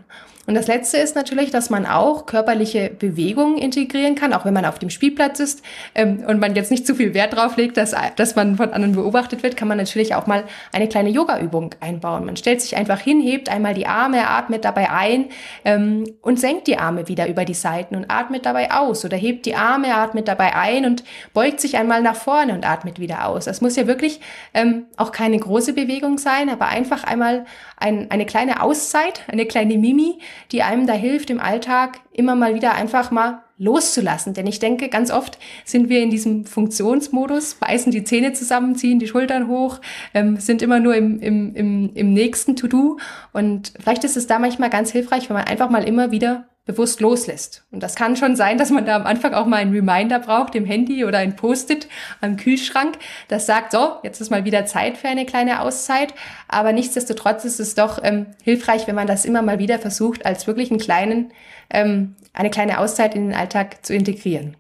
[0.47, 4.65] Und das Letzte ist natürlich, dass man auch körperliche Bewegungen integrieren kann, auch wenn man
[4.65, 5.63] auf dem Spielplatz ist
[5.95, 8.95] ähm, und man jetzt nicht zu viel Wert drauf legt, dass, dass man von anderen
[8.95, 12.25] beobachtet wird, kann man natürlich auch mal eine kleine Yoga-Übung einbauen.
[12.25, 15.27] Man stellt sich einfach hin, hebt einmal die Arme, atmet dabei ein
[15.65, 19.47] ähm, und senkt die Arme wieder über die Seiten und atmet dabei aus oder hebt
[19.47, 23.45] die Arme, atmet dabei ein und beugt sich einmal nach vorne und atmet wieder aus.
[23.45, 24.21] Das muss ja wirklich
[24.55, 27.45] ähm, auch keine große Bewegung sein, aber einfach einmal
[27.83, 30.19] ein, eine kleine Auszeit, eine kleine Mimi,
[30.53, 34.35] die einem da hilft, im Alltag immer mal wieder einfach mal loszulassen.
[34.35, 38.99] Denn ich denke, ganz oft sind wir in diesem Funktionsmodus, beißen die Zähne zusammen, ziehen
[38.99, 39.81] die Schultern hoch,
[40.15, 42.99] ähm, sind immer nur im, im, im, im nächsten To-Do.
[43.33, 47.01] Und vielleicht ist es da manchmal ganz hilfreich, wenn man einfach mal immer wieder bewusst
[47.01, 47.65] loslässt.
[47.73, 50.55] Und das kann schon sein, dass man da am Anfang auch mal einen Reminder braucht
[50.55, 51.89] im Handy oder ein Post-it
[52.21, 52.99] am Kühlschrank,
[53.29, 56.15] das sagt, so, jetzt ist mal wieder Zeit für eine kleine Auszeit.
[56.47, 60.47] Aber nichtsdestotrotz ist es doch ähm, hilfreich, wenn man das immer mal wieder versucht, als
[60.47, 61.33] wirklich einen kleinen,
[61.71, 64.57] ähm, eine kleine Auszeit in den Alltag zu integrieren.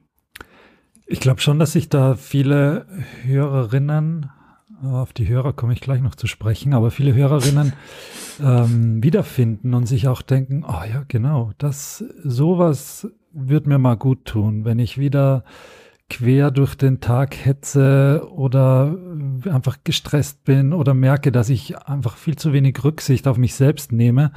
[1.07, 2.87] Ich glaube schon, dass sich da viele
[3.25, 4.31] Hörerinnen
[4.83, 7.73] auf die Hörer komme ich gleich noch zu sprechen, aber viele Hörerinnen
[8.43, 14.25] ähm, wiederfinden und sich auch denken, oh ja, genau, das sowas wird mir mal gut
[14.25, 15.45] tun, wenn ich wieder
[16.11, 18.97] quer durch den Tag hetze oder
[19.49, 23.93] einfach gestresst bin oder merke, dass ich einfach viel zu wenig Rücksicht auf mich selbst
[23.93, 24.33] nehme.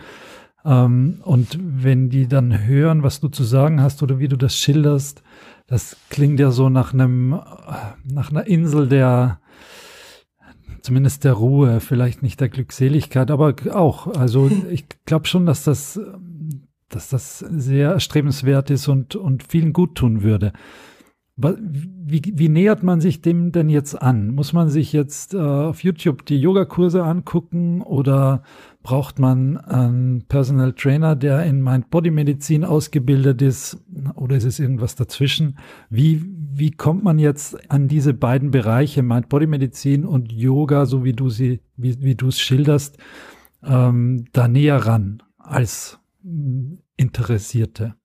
[0.63, 4.55] Ähm, und wenn die dann hören, was du zu sagen hast oder wie du das
[4.55, 5.21] schilderst,
[5.67, 7.31] das klingt ja so nach einem,
[8.03, 9.39] nach einer Insel der,
[10.86, 14.07] zumindest der Ruhe, vielleicht nicht der Glückseligkeit, aber auch.
[14.07, 15.99] Also ich glaube schon, dass das,
[16.89, 20.53] dass das sehr erstrebenswert ist und, und vielen gut tun würde.
[21.38, 24.29] wie, wie nähert man sich dem denn jetzt an?
[24.29, 28.43] Muss man sich jetzt äh, auf YouTube die Yogakurse angucken oder
[28.86, 33.83] braucht man einen Personal Trainer, der in Mind-Body-Medizin ausgebildet ist
[34.13, 35.57] oder ist es irgendwas dazwischen?
[35.89, 36.23] Wie,
[36.53, 41.61] wie kommt man jetzt an diese beiden Bereiche, Mind-Body-Medizin und Yoga, so wie du sie,
[41.75, 42.99] wie, wie du es schilderst,
[43.63, 45.97] ähm, da näher ran als
[46.95, 47.95] Interessierte?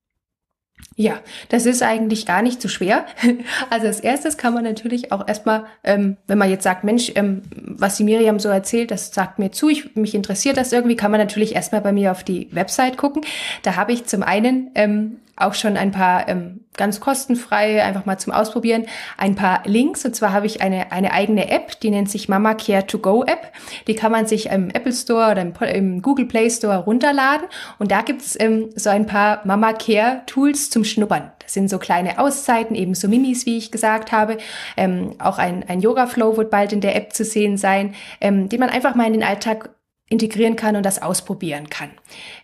[0.97, 3.05] Ja, das ist eigentlich gar nicht so schwer.
[3.69, 7.43] Also als erstes kann man natürlich auch erstmal, ähm, wenn man jetzt sagt, Mensch, ähm,
[7.55, 11.11] was die Miriam so erzählt, das sagt mir zu, ich, mich interessiert das irgendwie, kann
[11.11, 13.23] man natürlich erstmal bei mir auf die Website gucken.
[13.63, 18.17] Da habe ich zum einen ähm, auch schon ein paar ähm, ganz kostenfrei, einfach mal
[18.17, 18.85] zum Ausprobieren,
[19.17, 20.05] ein paar Links.
[20.05, 23.23] Und zwar habe ich eine, eine eigene App, die nennt sich Mama Care to Go
[23.23, 23.51] App.
[23.87, 27.47] Die kann man sich im Apple Store oder im, im Google Play Store runterladen.
[27.79, 31.31] Und da gibt's ähm, so ein paar Mama Care Tools zum Schnuppern.
[31.39, 34.37] Das sind so kleine Auszeiten, eben so Minis, wie ich gesagt habe.
[34.77, 38.47] Ähm, auch ein, ein Yoga Flow wird bald in der App zu sehen sein, ähm,
[38.47, 39.69] den man einfach mal in den Alltag
[40.11, 41.89] integrieren kann und das ausprobieren kann.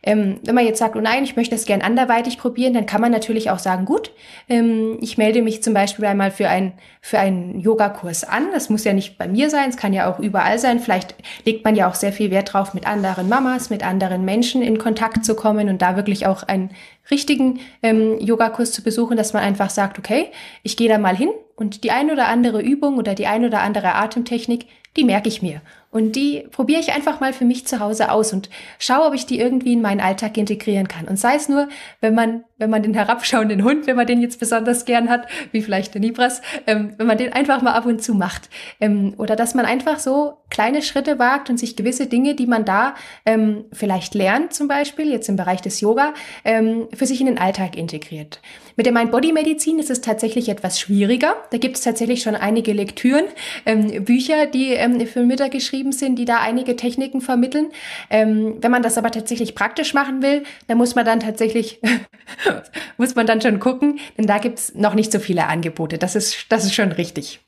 [0.01, 3.01] Ähm, wenn man jetzt sagt, oh nein, ich möchte das gern anderweitig probieren, dann kann
[3.01, 4.11] man natürlich auch sagen, gut,
[4.47, 8.47] ähm, ich melde mich zum Beispiel einmal für, ein, für einen Yogakurs an.
[8.53, 10.80] Das muss ja nicht bei mir sein, es kann ja auch überall sein.
[10.80, 14.61] Vielleicht legt man ja auch sehr viel Wert drauf, mit anderen Mamas, mit anderen Menschen
[14.61, 16.70] in Kontakt zu kommen und da wirklich auch einen
[17.11, 20.28] richtigen ähm, Yogakurs zu besuchen, dass man einfach sagt, okay,
[20.63, 23.61] ich gehe da mal hin und die ein oder andere Übung oder die ein oder
[23.61, 25.61] andere Atemtechnik, die merke ich mir.
[25.89, 29.25] Und die probiere ich einfach mal für mich zu Hause aus und schaue, ob ich
[29.25, 31.07] die irgendwie in meinen Alltag integrieren kann.
[31.07, 31.69] Und sei es nur,
[32.01, 35.62] wenn man, wenn man den herabschauenden Hund, wenn man den jetzt besonders gern hat, wie
[35.62, 38.49] vielleicht der Nibras, ähm, wenn man den einfach mal ab und zu macht.
[38.80, 42.66] Ähm, oder dass man einfach so kleine Schritte wagt und sich gewisse Dinge, die man
[42.66, 42.95] da
[43.26, 46.14] ähm, vielleicht lernt, zum Beispiel, jetzt im Bereich des Yoga,
[46.45, 48.41] ähm, für sich in den Alltag integriert.
[48.76, 51.36] Mit der Mind-Body-Medizin ist es tatsächlich etwas schwieriger.
[51.51, 53.26] Da gibt es tatsächlich schon einige Lektüren,
[53.66, 57.70] ähm, Bücher, die ähm, für Mütter geschrieben sind, die da einige Techniken vermitteln.
[58.10, 61.82] Wenn man das aber tatsächlich praktisch machen will, dann muss man dann tatsächlich,
[62.97, 65.97] muss man dann schon gucken, denn da gibt es noch nicht so viele Angebote.
[65.97, 67.39] Das ist, das ist schon richtig.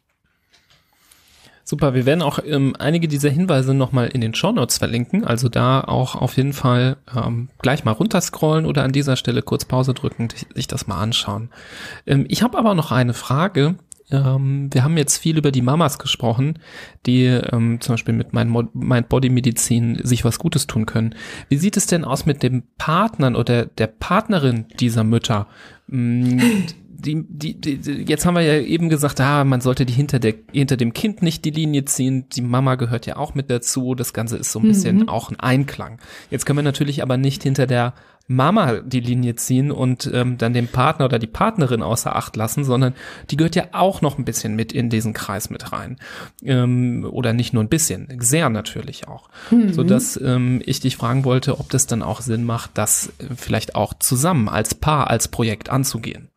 [1.69, 5.81] Super, wir werden auch ähm, einige dieser Hinweise nochmal in den Shownotes verlinken, also da
[5.81, 10.29] auch auf jeden Fall ähm, gleich mal runterscrollen oder an dieser Stelle kurz Pause drücken,
[10.55, 11.51] sich das mal anschauen.
[12.07, 13.75] Ähm, ich habe aber noch eine Frage.
[14.11, 16.59] Ähm, wir haben jetzt viel über die Mamas gesprochen,
[17.05, 21.15] die ähm, zum Beispiel mit Mind-Body-Medizin sich was Gutes tun können.
[21.47, 25.47] Wie sieht es denn aus mit den Partnern oder der Partnerin dieser Mütter?
[25.87, 26.39] Mm,
[26.99, 30.33] die, die, die, jetzt haben wir ja eben gesagt, ah, man sollte die hinter der,
[30.51, 32.27] hinter dem Kind nicht die Linie ziehen.
[32.29, 33.95] Die Mama gehört ja auch mit dazu.
[33.95, 35.09] Das Ganze ist so ein bisschen mhm.
[35.09, 35.99] auch ein Einklang.
[36.29, 37.93] Jetzt können wir natürlich aber nicht hinter der
[38.31, 42.63] Mama die Linie ziehen und ähm, dann den Partner oder die Partnerin außer Acht lassen,
[42.63, 42.93] sondern
[43.31, 45.97] die gehört ja auch noch ein bisschen mit in diesen Kreis mit rein.
[46.43, 49.29] Ähm, oder nicht nur ein bisschen, sehr natürlich auch.
[49.49, 49.73] Mhm.
[49.73, 53.73] So dass ähm, ich dich fragen wollte, ob das dann auch Sinn macht, das vielleicht
[53.73, 56.29] auch zusammen als Paar, als Projekt anzugehen.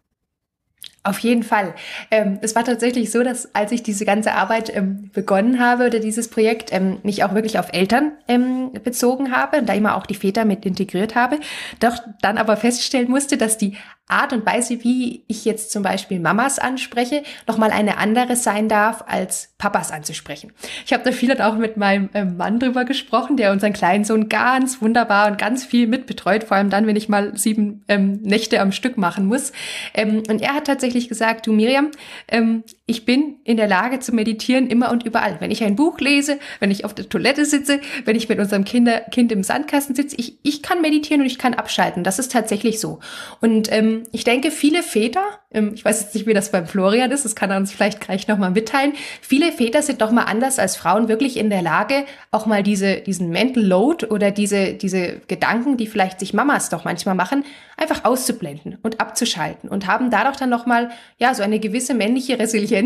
[1.05, 1.74] Auf jeden Fall.
[2.12, 5.98] Ähm, es war tatsächlich so, dass als ich diese ganze Arbeit ähm, begonnen habe oder
[5.98, 10.07] dieses Projekt ähm, mich auch wirklich auf Eltern ähm, bezogen habe und da immer auch
[10.07, 11.40] die Väter mit integriert habe,
[11.80, 13.76] doch dann aber feststellen musste, dass die
[14.07, 19.05] Art und Weise, wie ich jetzt zum Beispiel Mamas anspreche, nochmal eine andere sein darf,
[19.07, 20.53] als Papas anzusprechen.
[20.84, 24.28] Ich habe da viel auch mit meinem ähm, Mann drüber gesprochen, der unseren kleinen Sohn
[24.28, 28.61] ganz wunderbar und ganz viel mitbetreut, vor allem dann, wenn ich mal sieben ähm, Nächte
[28.61, 29.53] am Stück machen muss.
[29.96, 31.90] Und er hat tatsächlich gesagt, du Miriam,
[32.28, 35.36] ähm, ich bin in der Lage zu meditieren immer und überall.
[35.40, 38.64] Wenn ich ein Buch lese, wenn ich auf der Toilette sitze, wenn ich mit unserem
[38.64, 42.05] Kinder, Kind im Sandkasten sitze, ich, ich kann meditieren und ich kann abschalten.
[42.05, 43.01] Das ist tatsächlich so.
[43.40, 45.22] Und ähm, ich denke, viele Väter,
[45.53, 47.99] ähm, ich weiß jetzt nicht, wie das beim Florian ist, das kann er uns vielleicht
[47.99, 52.05] gleich nochmal mitteilen, viele Väter sind doch mal anders als Frauen wirklich in der Lage,
[52.30, 56.84] auch mal diese, diesen Mental Load oder diese, diese Gedanken, die vielleicht sich Mamas doch
[56.84, 57.45] manchmal machen,
[57.78, 62.82] einfach auszublenden und abzuschalten und haben dadurch dann nochmal, ja, so eine gewisse männliche Resilienz,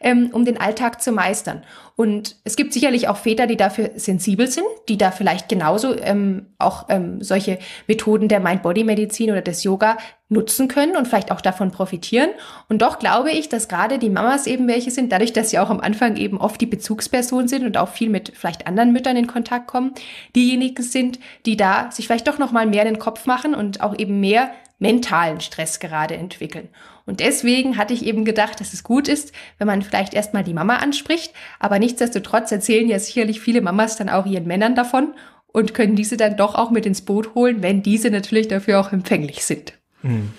[0.00, 1.62] ähm, um den Alltag zu meistern.
[1.96, 6.46] Und es gibt sicherlich auch Väter, die dafür sensibel sind, die da vielleicht genauso ähm,
[6.58, 9.96] auch ähm, solche Methoden der Mind-Body-Medizin oder des Yoga
[10.28, 12.30] nutzen können und vielleicht auch davon profitieren.
[12.68, 15.70] Und doch glaube ich, dass gerade die Mamas eben welche sind, dadurch, dass sie auch
[15.70, 19.26] am Anfang eben oft die Bezugsperson sind und auch viel mit vielleicht anderen Müttern in
[19.26, 19.92] Kontakt kommen,
[20.36, 23.80] diejenigen sind, die da sich vielleicht doch noch mal mehr in den Kopf machen und
[23.80, 26.68] auch eben mehr mentalen Stress gerade entwickeln.
[27.08, 30.52] Und deswegen hatte ich eben gedacht, dass es gut ist, wenn man vielleicht erstmal die
[30.52, 35.14] Mama anspricht, aber nichtsdestotrotz erzählen ja sicherlich viele Mamas dann auch ihren Männern davon
[35.46, 38.92] und können diese dann doch auch mit ins Boot holen, wenn diese natürlich dafür auch
[38.92, 39.72] empfänglich sind.
[40.02, 40.32] Mhm.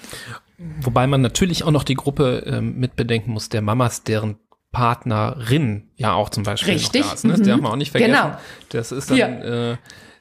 [0.81, 4.37] Wobei man natürlich auch noch die Gruppe ähm, mitbedenken muss, der Mamas, deren
[4.71, 7.01] Partnerin ja auch zum Beispiel Richtig.
[7.03, 7.25] da ist.
[7.25, 7.31] Ne?
[7.31, 7.45] Das Mhm.
[7.47, 8.13] darf man auch nicht vergessen.
[8.13, 8.37] Genau.
[8.69, 9.71] Das ist dann, Ja.
[9.71, 9.77] äh,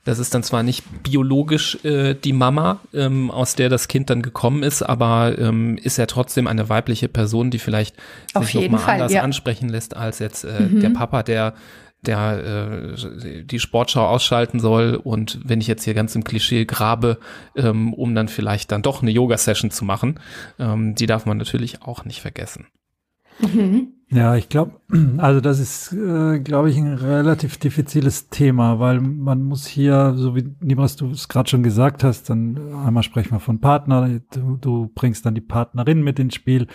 [0.09, 4.22] das ist dann zwar nicht biologisch äh, die Mama, ähm, aus der das Kind dann
[4.22, 7.94] gekommen ist, aber ähm, ist ja trotzdem eine weibliche Person, die vielleicht
[8.32, 9.20] Auf sich noch jeden mal Fall, anders ja.
[9.20, 9.26] Mhm.
[9.26, 11.52] ansprechen lässt als jetzt äh, der Papa, der
[12.00, 17.18] der äh, die Sportschau ausschalten soll und wenn ich jetzt hier ganz im Klischee grabe,
[17.54, 20.20] ähm, um dann vielleicht dann doch eine Yoga-Session zu machen,
[20.59, 22.66] ähm, die darf man natürlich auch nicht vergessen.
[23.40, 23.97] Mhm.
[24.11, 24.80] Ja, ich glaube,
[25.18, 30.34] also das ist, äh, glaube ich, ein relativ diffiziles Thema, weil man muss hier, so
[30.34, 34.56] wie Nibras du es gerade schon gesagt hast, dann einmal sprechen wir von Partner, du,
[34.56, 36.68] du bringst dann die Partnerin mit ins Spiel.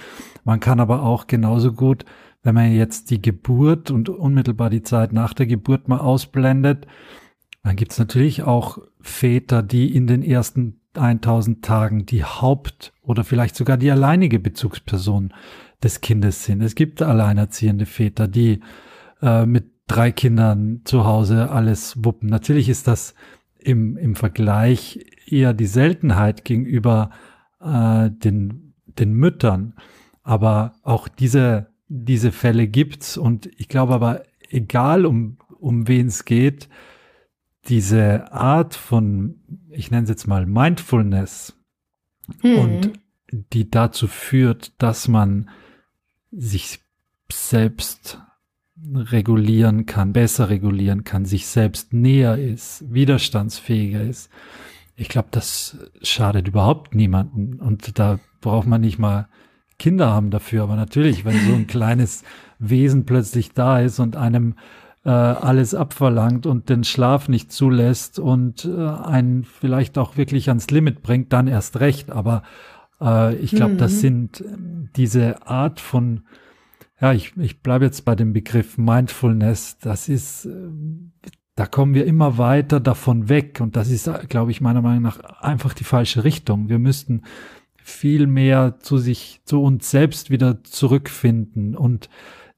[0.43, 2.05] Man kann aber auch genauso gut,
[2.43, 6.86] wenn man jetzt die Geburt und unmittelbar die Zeit nach der Geburt mal ausblendet,
[7.63, 13.55] dann gibt's natürlich auch Väter, die in den ersten 1000 Tagen die Haupt- oder vielleicht
[13.55, 15.34] sogar die alleinige Bezugsperson
[15.84, 16.61] des Kindes sind.
[16.61, 18.61] Es gibt alleinerziehende Väter, die
[19.21, 22.29] äh, mit drei Kindern zu Hause alles wuppen.
[22.29, 23.15] Natürlich ist das
[23.59, 27.09] im, im Vergleich eher die Seltenheit gegenüber
[27.61, 29.75] äh, den, den Müttern.
[30.21, 36.25] Aber auch diese, diese Fälle gibt's und ich glaube aber, egal um, um wen es
[36.25, 36.69] geht,
[37.67, 39.36] diese Art von,
[39.69, 41.57] ich nenne es jetzt mal Mindfulness
[42.41, 42.57] Mhm.
[42.57, 42.93] und
[43.31, 45.49] die dazu führt, dass man
[46.36, 46.79] sich
[47.31, 48.19] selbst
[48.93, 54.29] regulieren kann, besser regulieren kann, sich selbst näher ist, widerstandsfähiger ist.
[54.95, 59.27] Ich glaube, das schadet überhaupt niemanden und da braucht man nicht mal
[59.79, 60.63] Kinder haben dafür.
[60.63, 62.23] Aber natürlich, wenn so ein kleines
[62.59, 64.55] Wesen plötzlich da ist und einem
[65.05, 70.69] äh, alles abverlangt und den Schlaf nicht zulässt und äh, einen vielleicht auch wirklich ans
[70.69, 72.11] Limit bringt, dann erst recht.
[72.11, 72.43] Aber
[73.04, 73.97] äh, ich glaube, das Mhm.
[73.97, 76.24] sind ähm, diese Art von,
[77.01, 81.12] ja, ich, ich bleibe jetzt bei dem Begriff Mindfulness, das ist, ähm,
[81.56, 85.04] da kommen wir immer weiter davon weg und das ist, äh, glaube ich, meiner Meinung
[85.04, 86.70] nach einfach die falsche Richtung.
[86.70, 87.24] Wir müssten
[87.76, 92.10] viel mehr zu sich, zu uns selbst wieder zurückfinden und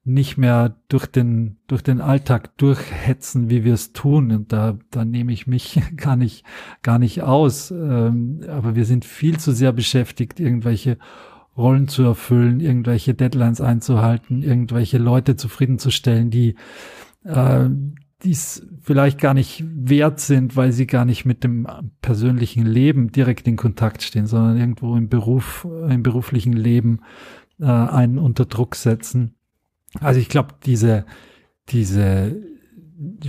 [0.07, 4.31] nicht mehr durch den, durch den Alltag durchhetzen, wie wir es tun.
[4.31, 6.45] Und da, da nehme ich mich gar nicht,
[6.83, 7.71] gar nicht aus.
[7.71, 10.99] Ähm, aber wir sind viel zu sehr beschäftigt, irgendwelche
[11.57, 16.55] Rollen zu erfüllen, irgendwelche Deadlines einzuhalten, irgendwelche Leute zufriedenzustellen, die,
[17.23, 17.67] äh,
[18.23, 21.67] dies vielleicht gar nicht wert sind, weil sie gar nicht mit dem
[22.01, 26.99] persönlichen Leben direkt in Kontakt stehen, sondern irgendwo im Beruf, im beruflichen Leben
[27.59, 29.35] äh, einen unter Druck setzen.
[30.01, 31.05] Also ich glaube, diese,
[31.69, 32.35] diese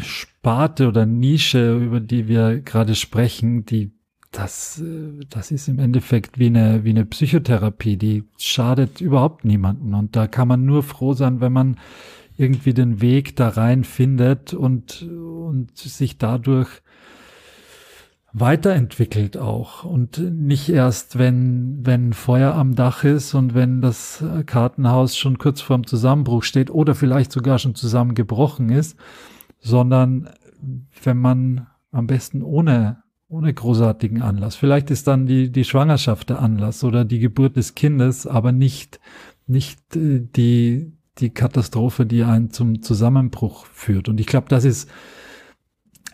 [0.01, 3.93] Sparte oder Nische, über die wir gerade sprechen, die
[4.33, 9.95] das, äh, das ist im Endeffekt wie eine, wie eine Psychotherapie, die schadet überhaupt niemanden.
[9.95, 11.77] Und da kann man nur froh sein, wenn man
[12.37, 16.69] irgendwie den Weg da rein findet und, und sich dadurch
[18.39, 25.17] weiterentwickelt auch und nicht erst, wenn, wenn Feuer am Dach ist und wenn das Kartenhaus
[25.17, 28.99] schon kurz vorm Zusammenbruch steht oder vielleicht sogar schon zusammengebrochen ist,
[29.59, 30.29] sondern
[31.03, 34.55] wenn man am besten ohne, ohne großartigen Anlass.
[34.55, 39.01] Vielleicht ist dann die, die Schwangerschaft der Anlass oder die Geburt des Kindes, aber nicht,
[39.47, 44.11] nicht äh, die, die Katastrophe, die einen zum Zusammenbruch führt.
[44.11, 44.91] Und ich glaube, das ist,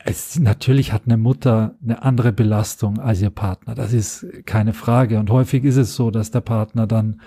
[0.04, 3.74] es, natürlich hat eine Mutter eine andere Belastung als ihr Partner.
[3.74, 5.18] Das ist keine Frage.
[5.18, 7.20] Und häufig ist es so, dass der Partner dann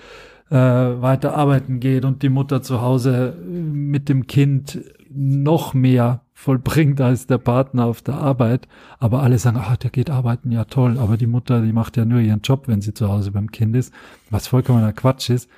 [0.49, 6.21] äh, weiter arbeiten geht und die Mutter zu Hause äh, mit dem Kind noch mehr
[6.33, 8.67] vollbringt als der Partner auf der Arbeit.
[8.99, 10.97] Aber alle sagen, ah, der geht arbeiten, ja toll.
[10.99, 13.75] Aber die Mutter, die macht ja nur ihren Job, wenn sie zu Hause beim Kind
[13.75, 13.93] ist,
[14.29, 15.49] was vollkommener Quatsch ist.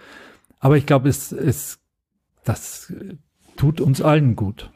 [0.59, 1.79] Aber ich glaube, es, es,
[2.43, 2.93] das
[3.57, 4.71] tut uns allen gut.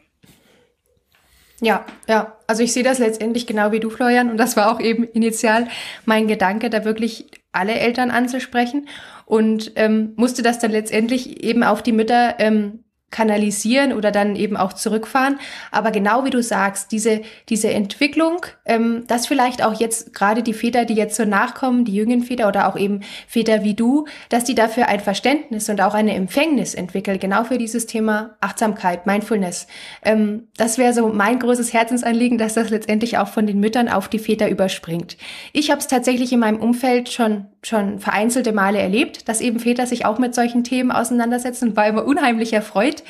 [1.61, 2.37] Ja, ja.
[2.47, 4.31] Also ich sehe das letztendlich genau wie du, Florian.
[4.31, 5.67] Und das war auch eben initial
[6.05, 8.87] mein Gedanke, da wirklich alle Eltern anzusprechen.
[9.25, 14.57] Und ähm, musste das dann letztendlich eben auf die Mütter ähm, kanalisieren oder dann eben
[14.57, 15.37] auch zurückfahren.
[15.71, 20.53] Aber genau wie du sagst, diese, diese Entwicklung, ähm, dass vielleicht auch jetzt gerade die
[20.53, 24.45] Väter, die jetzt so nachkommen, die jüngeren Väter oder auch eben Väter wie du, dass
[24.45, 29.67] die dafür ein Verständnis und auch eine Empfängnis entwickeln, genau für dieses Thema Achtsamkeit, Mindfulness.
[30.03, 34.07] Ähm, das wäre so mein großes Herzensanliegen, dass das letztendlich auch von den Müttern auf
[34.07, 35.17] die Väter überspringt.
[35.53, 39.85] Ich habe es tatsächlich in meinem Umfeld schon schon vereinzelte Male erlebt, dass eben Väter
[39.85, 43.00] sich auch mit solchen Themen auseinandersetzen und war immer unheimlich erfreut.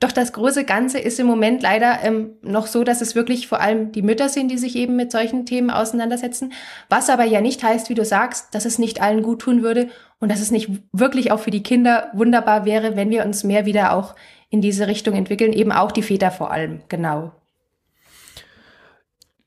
[0.00, 3.60] Doch das große Ganze ist im Moment leider ähm, noch so, dass es wirklich vor
[3.60, 6.52] allem die Mütter sind, die sich eben mit solchen Themen auseinandersetzen.
[6.88, 9.88] Was aber ja nicht heißt, wie du sagst, dass es nicht allen gut tun würde
[10.20, 13.66] und dass es nicht wirklich auch für die Kinder wunderbar wäre, wenn wir uns mehr
[13.66, 14.14] wieder auch
[14.50, 17.32] in diese Richtung entwickeln, eben auch die Väter vor allem, genau.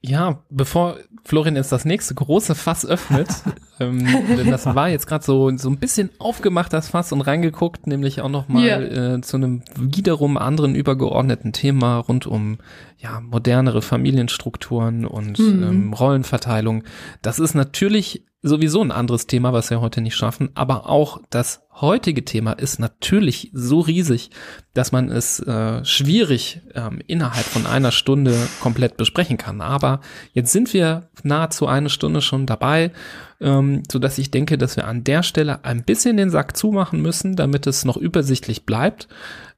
[0.01, 3.27] Ja, bevor Florian jetzt das nächste große Fass öffnet,
[3.79, 4.05] ähm,
[4.37, 8.21] denn das war jetzt gerade so so ein bisschen aufgemacht das Fass und reingeguckt, nämlich
[8.21, 8.79] auch noch mal Ja.
[9.15, 12.59] äh, zu einem wiederum anderen übergeordneten Thema rund um
[12.99, 15.63] ja modernere Familienstrukturen und Mhm.
[15.63, 16.83] ähm, Rollenverteilung.
[17.23, 21.63] Das ist natürlich sowieso ein anderes Thema, was wir heute nicht schaffen, aber auch das
[21.81, 24.31] heutige Thema ist natürlich so riesig,
[24.73, 29.61] dass man es äh, schwierig ähm, innerhalb von einer Stunde komplett besprechen kann.
[29.61, 30.01] Aber
[30.33, 32.91] jetzt sind wir nahezu eine Stunde schon dabei,
[33.39, 37.01] ähm, so dass ich denke, dass wir an der Stelle ein bisschen den Sack zumachen
[37.01, 39.07] müssen, damit es noch übersichtlich bleibt.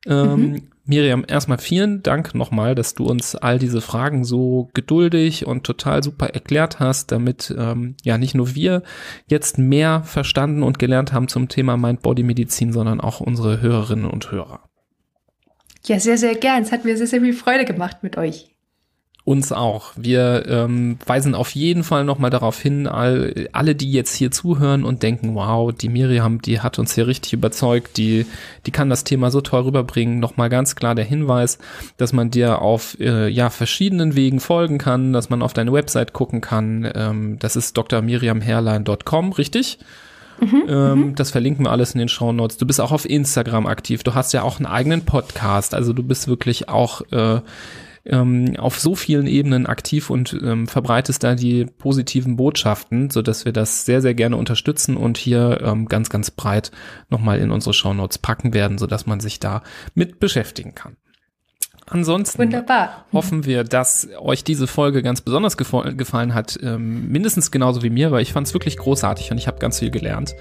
[0.06, 5.64] Ähm, Miriam, erstmal vielen Dank nochmal, dass du uns all diese Fragen so geduldig und
[5.64, 8.82] total super erklärt hast, damit ähm, ja nicht nur wir
[9.28, 14.70] jetzt mehr verstanden und gelernt haben zum Thema Mind-Body-Medizin, sondern auch unsere Hörerinnen und Hörer.
[15.86, 16.64] Ja, sehr, sehr gern.
[16.64, 18.56] Es hat mir sehr, sehr viel Freude gemacht mit euch.
[19.26, 19.92] Uns auch.
[19.96, 24.84] Wir ähm, weisen auf jeden Fall nochmal darauf hin, all, alle, die jetzt hier zuhören
[24.84, 28.26] und denken, wow, die Miriam, die hat uns hier richtig überzeugt, die,
[28.66, 30.20] die kann das Thema so toll rüberbringen.
[30.20, 31.60] Nochmal ganz klar der Hinweis,
[31.98, 36.14] dass man dir auf äh, ja, verschiedenen Wegen folgen kann, dass man auf deine Website
[36.14, 36.90] gucken kann.
[36.96, 39.78] Ähm, das ist drmiriamherlein.com, richtig?
[40.68, 42.58] ähm, das verlinken wir alles in den Show Notes.
[42.58, 44.04] Du bist auch auf Instagram aktiv.
[44.04, 45.74] Du hast ja auch einen eigenen Podcast.
[45.74, 47.42] Also du bist wirklich auch äh,
[48.10, 53.46] ähm, auf so vielen Ebenen aktiv und ähm, verbreitest da die positiven Botschaften, so dass
[53.46, 56.72] wir das sehr, sehr gerne unterstützen und hier ähm, ganz, ganz breit
[57.10, 60.98] nochmal in unsere Shownotes packen werden, so dass man sich da mit beschäftigen kann.
[61.92, 63.06] Ansonsten Wunderbar.
[63.12, 68.12] hoffen wir, dass euch diese Folge ganz besonders gefallen hat, ähm, mindestens genauso wie mir,
[68.12, 70.36] weil ich fand es wirklich großartig und ich habe ganz viel gelernt.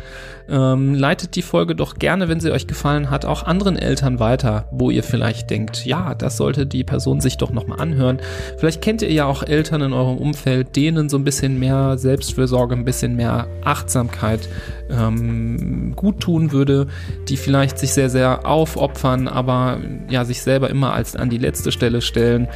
[0.48, 4.68] Ähm, leitet die Folge doch gerne, wenn sie euch gefallen hat, auch anderen Eltern weiter,
[4.70, 8.18] wo ihr vielleicht denkt, ja, das sollte die Person sich doch nochmal anhören.
[8.58, 12.74] Vielleicht kennt ihr ja auch Eltern in eurem Umfeld, denen so ein bisschen mehr Selbstfürsorge,
[12.74, 14.48] ein bisschen mehr Achtsamkeit
[14.90, 16.88] ähm, gut tun würde,
[17.28, 19.78] die vielleicht sich sehr, sehr aufopfern, aber
[20.08, 22.48] ja, sich selber immer als an die letzte Stelle stellen.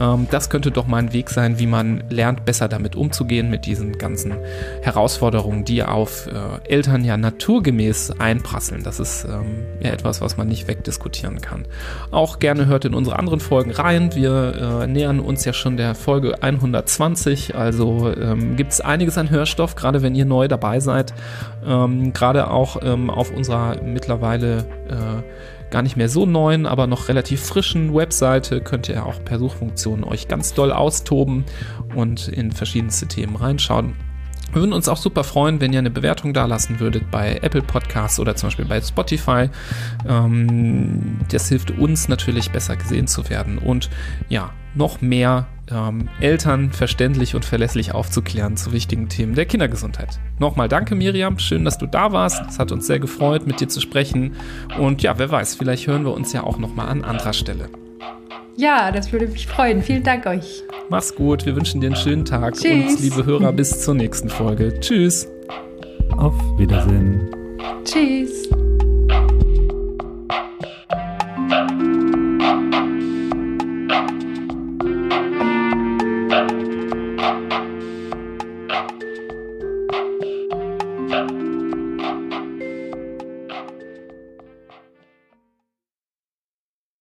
[0.00, 3.66] Ähm, das könnte doch mal ein Weg sein, wie man lernt, besser damit umzugehen, mit
[3.66, 4.32] diesen ganzen
[4.82, 8.82] Herausforderungen, die auf äh, Eltern ja naturgemäß einprasseln.
[8.82, 11.66] Das ist ähm, ja etwas, was man nicht wegdiskutieren kann.
[12.10, 14.14] Auch gerne hört in unsere anderen Folgen rein.
[14.14, 19.30] Wir äh, nähern uns ja schon der Folge 120, also ähm, gibt es einiges an
[19.30, 21.12] Hörstoff, gerade wenn ihr neu dabei seid.
[21.66, 25.22] Ähm, gerade auch ähm, auf unserer mittlerweile äh,
[25.70, 30.04] gar nicht mehr so neuen, aber noch relativ frischen Webseite könnt ihr auch per Suchfunktion
[30.04, 31.44] euch ganz doll austoben
[31.94, 33.94] und in verschiedenste Themen reinschauen.
[34.52, 38.18] Wir würden uns auch super freuen, wenn ihr eine Bewertung dalassen würdet bei Apple Podcasts
[38.18, 39.48] oder zum Beispiel bei Spotify.
[40.08, 43.90] Ähm, das hilft uns natürlich besser gesehen zu werden und
[44.28, 50.18] ja, noch mehr ähm, Eltern verständlich und verlässlich aufzuklären zu wichtigen Themen der Kindergesundheit.
[50.38, 51.38] Nochmal danke, Miriam.
[51.38, 52.42] Schön, dass du da warst.
[52.48, 54.36] Es hat uns sehr gefreut, mit dir zu sprechen.
[54.78, 57.68] Und ja, wer weiß, vielleicht hören wir uns ja auch nochmal an anderer Stelle.
[58.56, 59.82] Ja, das würde mich freuen.
[59.82, 60.62] Vielen Dank euch.
[60.90, 61.46] Mach's gut.
[61.46, 62.54] Wir wünschen dir einen schönen Tag.
[62.54, 62.96] Tschüss.
[62.96, 64.78] Und liebe Hörer, bis zur nächsten Folge.
[64.80, 65.26] Tschüss.
[66.16, 67.30] Auf Wiedersehen.
[67.84, 68.50] Tschüss.